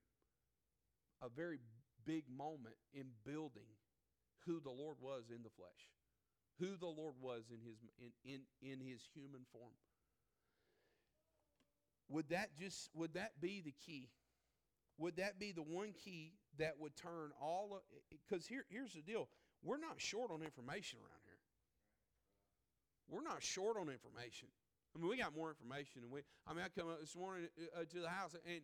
a 1.22 1.28
very 1.28 1.60
big 2.06 2.24
moment 2.30 2.76
in 2.94 3.08
building 3.26 3.68
who 4.46 4.62
the 4.62 4.72
Lord 4.72 4.98
was 5.02 5.26
in 5.30 5.44
the 5.44 5.50
flesh, 5.50 5.92
who 6.60 6.78
the 6.78 6.88
Lord 6.88 7.16
was 7.22 7.44
in 7.52 7.60
his 7.60 7.78
in, 8.00 8.12
in, 8.24 8.72
in 8.72 8.80
his 8.80 9.02
human 9.14 9.42
form. 9.52 9.76
Would 12.10 12.30
that 12.30 12.50
just 12.58 12.90
would 12.94 13.14
that 13.14 13.40
be 13.42 13.62
the 13.62 13.74
key? 13.86 14.10
Would 14.98 15.18
that 15.18 15.40
be 15.40 15.52
the 15.52 15.64
one 15.64 15.94
key 15.94 16.34
that 16.58 16.76
would 16.80 16.96
turn 16.96 17.32
all 17.42 17.70
of 17.74 17.82
because 18.10 18.46
here, 18.46 18.66
here's 18.70 18.94
the 18.94 19.02
deal. 19.02 19.30
We're 19.64 19.78
not 19.80 20.00
short 20.00 20.32
on 20.32 20.42
information 20.42 21.00
around 21.00 21.22
here. 21.24 21.40
We're 23.10 23.24
not 23.24 23.44
short 23.44 23.78
on 23.78 23.90
information. 23.90 24.50
I 24.96 25.00
mean, 25.00 25.10
we 25.10 25.18
got 25.18 25.36
more 25.36 25.50
information 25.50 26.02
than 26.02 26.12
we. 26.12 26.22
I 26.48 26.54
mean, 26.54 26.66
I 26.66 26.70
come 26.70 26.90
up 26.90 27.00
this 27.00 27.16
morning 27.16 27.48
uh, 27.76 27.86
to 27.86 28.00
the 28.02 28.10
house, 28.10 28.36
and 28.46 28.62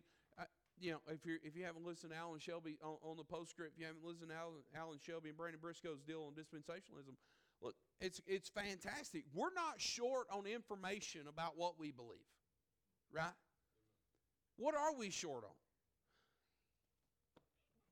you 0.78 0.92
know, 0.92 1.00
if 1.08 1.24
you 1.24 1.38
if 1.42 1.56
you 1.56 1.64
haven't 1.64 1.84
listened 1.86 2.12
to 2.12 2.18
Alan 2.18 2.40
Shelby 2.40 2.78
on, 2.82 2.96
on 3.02 3.16
the 3.16 3.24
postscript, 3.24 3.72
if 3.74 3.80
you 3.80 3.86
haven't 3.86 4.04
listened 4.04 4.28
to 4.30 4.36
Alan, 4.36 4.60
Alan 4.76 4.98
Shelby 5.00 5.30
and 5.30 5.38
Brandon 5.38 5.60
Briscoe's 5.60 6.02
deal 6.02 6.28
on 6.28 6.34
dispensationalism, 6.36 7.16
look, 7.62 7.74
it's 8.00 8.20
it's 8.26 8.48
fantastic. 8.48 9.24
We're 9.32 9.54
not 9.54 9.80
short 9.80 10.26
on 10.30 10.46
information 10.46 11.22
about 11.28 11.56
what 11.56 11.78
we 11.78 11.92
believe, 11.92 12.28
right? 13.16 13.32
What 14.56 14.74
are 14.74 14.94
we 14.96 15.10
short 15.10 15.44
on? 15.44 15.56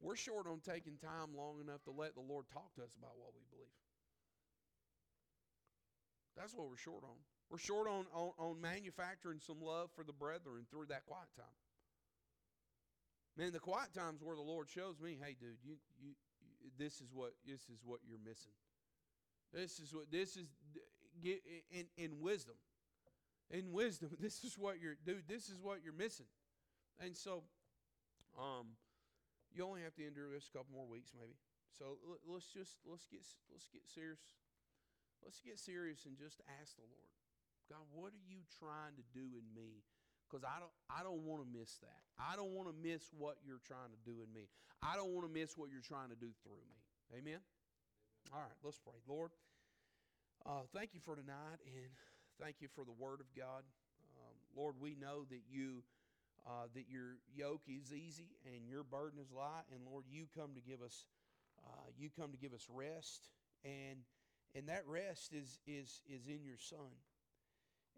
We're 0.00 0.16
short 0.16 0.46
on 0.46 0.60
taking 0.60 0.98
time 1.00 1.32
long 1.34 1.60
enough 1.60 1.82
to 1.84 1.90
let 1.90 2.14
the 2.14 2.20
Lord 2.20 2.44
talk 2.52 2.74
to 2.76 2.82
us 2.82 2.92
about 2.98 3.16
what 3.16 3.32
we 3.32 3.40
believe. 3.48 3.72
That's 6.36 6.52
what 6.52 6.68
we're 6.68 6.76
short 6.76 7.04
on. 7.04 7.16
We're 7.50 7.58
short 7.58 7.88
on, 7.88 8.04
on, 8.12 8.32
on 8.38 8.60
manufacturing 8.60 9.40
some 9.40 9.62
love 9.62 9.90
for 9.94 10.04
the 10.04 10.12
brethren 10.12 10.66
through 10.70 10.86
that 10.86 11.06
quiet 11.06 11.28
time. 11.36 11.56
Man, 13.36 13.52
the 13.52 13.60
quiet 13.60 13.94
times 13.94 14.20
where 14.22 14.36
the 14.36 14.42
Lord 14.42 14.68
shows 14.68 15.00
me, 15.00 15.18
hey, 15.20 15.36
dude, 15.40 15.56
you, 15.64 15.76
you, 16.00 16.12
you, 16.40 16.70
this 16.78 17.00
is 17.00 17.08
what 17.12 17.32
this 17.46 17.60
is 17.72 17.80
what 17.84 18.00
you're 18.06 18.22
missing. 18.24 18.52
This 19.52 19.78
is 19.78 19.94
what 19.94 20.10
this 20.10 20.36
is 20.36 20.48
in 21.22 21.86
in 21.96 22.20
wisdom. 22.20 22.54
In 23.50 23.72
wisdom, 23.72 24.10
this 24.20 24.44
is 24.44 24.56
what 24.58 24.80
you're, 24.80 24.96
dude. 25.04 25.28
This 25.28 25.48
is 25.48 25.58
what 25.60 25.84
you're 25.84 25.96
missing. 25.96 26.26
And 27.02 27.16
so, 27.16 27.42
um, 28.38 28.78
you 29.52 29.64
only 29.64 29.82
have 29.82 29.94
to 29.96 30.06
endure 30.06 30.30
this 30.30 30.48
a 30.48 30.58
couple 30.58 30.74
more 30.74 30.86
weeks, 30.86 31.12
maybe. 31.14 31.34
So 31.78 31.98
let's 32.26 32.46
just 32.46 32.78
let's 32.86 33.06
get 33.10 33.22
let's 33.50 33.66
get 33.68 33.82
serious. 33.86 34.22
Let's 35.22 35.40
get 35.40 35.58
serious 35.58 36.04
and 36.06 36.14
just 36.18 36.42
ask 36.60 36.76
the 36.76 36.84
Lord, 36.84 37.10
God, 37.66 37.84
what 37.96 38.12
are 38.12 38.24
you 38.28 38.44
trying 38.60 38.92
to 39.00 39.04
do 39.16 39.40
in 39.40 39.46
me 39.56 39.82
because 40.34 40.44
I 40.44 40.58
don't 40.58 40.74
I 40.90 41.06
don't 41.06 41.22
want 41.22 41.46
to 41.46 41.48
miss 41.48 41.78
that. 41.86 42.00
I 42.18 42.34
don't 42.34 42.50
want 42.50 42.66
to 42.66 42.74
miss 42.74 43.06
what 43.14 43.38
you're 43.46 43.62
trying 43.62 43.94
to 43.94 44.00
do 44.02 44.18
in 44.18 44.30
me. 44.34 44.48
I 44.82 44.96
don't 44.96 45.14
want 45.14 45.26
to 45.26 45.32
miss 45.32 45.56
what 45.56 45.70
you're 45.70 45.84
trying 45.84 46.10
to 46.10 46.18
do 46.18 46.34
through 46.42 46.60
me. 46.66 46.78
Amen. 47.14 47.38
Amen. 47.38 47.42
All 48.32 48.40
right, 48.40 48.58
let's 48.64 48.80
pray. 48.80 48.98
Lord, 49.06 49.30
uh, 50.46 50.64
thank 50.74 50.94
you 50.94 51.00
for 51.00 51.14
tonight, 51.14 51.60
and 51.62 51.92
thank 52.40 52.56
you 52.60 52.68
for 52.74 52.84
the 52.84 52.92
Word 52.92 53.20
of 53.20 53.26
God. 53.36 53.62
Um, 54.18 54.36
Lord, 54.56 54.76
we 54.80 54.94
know 54.94 55.24
that 55.30 55.42
you 55.50 55.82
uh, 56.46 56.68
that 56.74 56.84
your 56.90 57.16
yoke 57.34 57.62
is 57.66 57.92
easy 57.92 58.36
and 58.44 58.68
your 58.68 58.84
burden 58.84 59.18
is 59.18 59.32
light, 59.32 59.64
and 59.72 59.80
Lord, 59.90 60.04
you 60.08 60.26
come 60.36 60.50
to 60.54 60.60
give 60.60 60.82
us 60.82 61.06
uh, 61.64 61.90
you 61.98 62.10
come 62.18 62.32
to 62.32 62.38
give 62.38 62.52
us 62.52 62.66
rest, 62.72 63.28
and 63.64 63.98
and 64.54 64.68
that 64.68 64.82
rest 64.86 65.32
is 65.32 65.58
is 65.66 66.00
is 66.08 66.26
in 66.26 66.44
your 66.44 66.58
Son. 66.58 66.92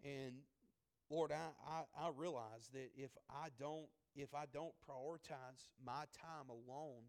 And 0.03 0.33
Lord, 1.09 1.31
I, 1.31 1.49
I, 1.67 2.07
I 2.07 2.09
realize 2.15 2.69
that 2.73 2.89
if 2.95 3.11
I 3.29 3.47
don't 3.59 3.87
if 4.15 4.33
I 4.33 4.45
don't 4.51 4.73
prioritize 4.87 5.69
my 5.85 6.03
time 6.19 6.49
alone 6.49 7.03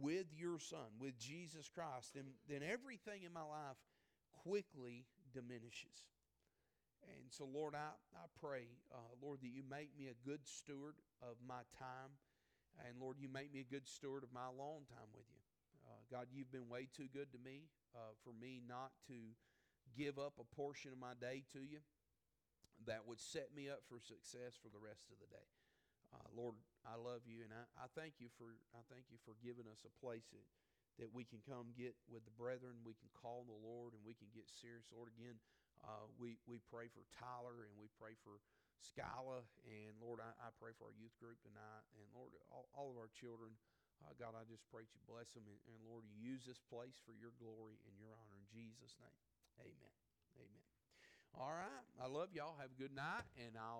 with 0.00 0.26
your 0.36 0.58
son, 0.58 0.98
with 1.00 1.18
Jesus 1.18 1.70
Christ, 1.72 2.14
then, 2.14 2.24
then 2.48 2.60
everything 2.62 3.22
in 3.24 3.32
my 3.32 3.42
life 3.42 3.76
quickly 4.42 5.06
diminishes. 5.32 6.10
And 7.06 7.30
so, 7.30 7.46
Lord, 7.46 7.74
I, 7.74 7.94
I 8.14 8.26
pray, 8.38 8.66
uh, 8.90 9.14
Lord, 9.22 9.40
that 9.42 9.50
you 9.54 9.62
make 9.62 9.94
me 9.98 10.10
a 10.10 10.18
good 10.26 10.42
steward 10.46 10.98
of 11.22 11.38
my 11.42 11.62
time. 11.78 12.18
And 12.84 13.00
Lord, 13.00 13.16
you 13.16 13.30
make 13.30 13.54
me 13.54 13.64
a 13.64 13.68
good 13.72 13.88
steward 13.88 14.22
of 14.22 14.30
my 14.34 14.52
long 14.52 14.84
time 14.90 15.08
with 15.14 15.24
you. 15.32 15.42
Uh, 15.86 16.02
God, 16.10 16.28
you've 16.34 16.52
been 16.52 16.68
way 16.68 16.90
too 16.90 17.08
good 17.08 17.32
to 17.32 17.40
me 17.40 17.70
uh, 17.94 18.12
for 18.20 18.34
me 18.34 18.60
not 18.60 18.92
to 19.08 19.16
give 19.96 20.18
up 20.18 20.36
a 20.36 20.44
portion 20.44 20.92
of 20.92 20.98
my 21.00 21.16
day 21.16 21.46
to 21.56 21.62
you 21.62 21.80
that 22.84 23.08
would 23.08 23.22
set 23.22 23.54
me 23.56 23.72
up 23.72 23.80
for 23.88 23.96
success 23.96 24.58
for 24.60 24.68
the 24.68 24.82
rest 24.82 25.08
of 25.08 25.16
the 25.16 25.30
day. 25.32 25.48
Uh, 26.12 26.28
Lord, 26.36 26.54
I 26.84 26.94
love 27.00 27.24
you, 27.26 27.42
and 27.42 27.50
I, 27.50 27.64
I 27.80 27.86
thank 27.96 28.20
you 28.22 28.30
for 28.38 28.54
I 28.76 28.84
thank 28.92 29.10
you 29.10 29.18
for 29.26 29.34
giving 29.42 29.66
us 29.66 29.82
a 29.82 29.92
place 29.98 30.28
that, 30.30 30.46
that 31.02 31.10
we 31.10 31.26
can 31.26 31.42
come 31.42 31.74
get 31.74 31.98
with 32.06 32.22
the 32.28 32.36
brethren. 32.36 32.86
We 32.86 32.94
can 32.94 33.10
call 33.16 33.42
the 33.42 33.58
Lord, 33.58 33.96
and 33.96 34.04
we 34.06 34.14
can 34.14 34.30
get 34.30 34.46
serious. 34.46 34.86
Lord, 34.94 35.10
again, 35.10 35.40
Uh, 35.84 36.08
we, 36.16 36.40
we 36.48 36.62
pray 36.72 36.88
for 36.92 37.04
Tyler 37.12 37.64
and 37.66 37.74
we 37.76 37.88
pray 38.00 38.16
for 38.24 38.40
Skyla. 38.80 39.44
And 39.66 39.96
Lord, 40.00 40.20
I, 40.20 40.32
I 40.40 40.48
pray 40.56 40.76
for 40.76 40.88
our 40.88 40.96
youth 40.96 41.14
group 41.20 41.40
tonight. 41.42 41.84
And 41.96 42.06
Lord, 42.12 42.32
all, 42.52 42.68
all 42.76 42.88
of 42.92 42.96
our 42.96 43.10
children. 43.12 43.56
Uh, 44.04 44.12
God, 44.20 44.36
I 44.36 44.44
just 44.44 44.60
pray 44.68 44.84
you 44.84 45.00
bless 45.08 45.32
them. 45.32 45.48
And, 45.48 45.56
and 45.72 45.80
Lord, 45.88 46.04
use 46.12 46.44
this 46.44 46.60
place 46.68 47.00
for 47.00 47.16
your 47.16 47.32
glory 47.40 47.80
and 47.88 47.96
your 47.96 48.12
honor. 48.12 48.36
In 48.36 48.46
Jesus' 48.52 48.92
name, 49.00 49.20
amen. 49.60 49.96
Amen. 50.36 50.64
All 51.32 51.52
right. 51.52 51.84
I 51.96 52.08
love 52.08 52.32
y'all. 52.36 52.56
Have 52.60 52.72
a 52.72 52.78
good 52.80 52.92
night. 52.92 53.24
And 53.40 53.56
I'll. 53.56 53.74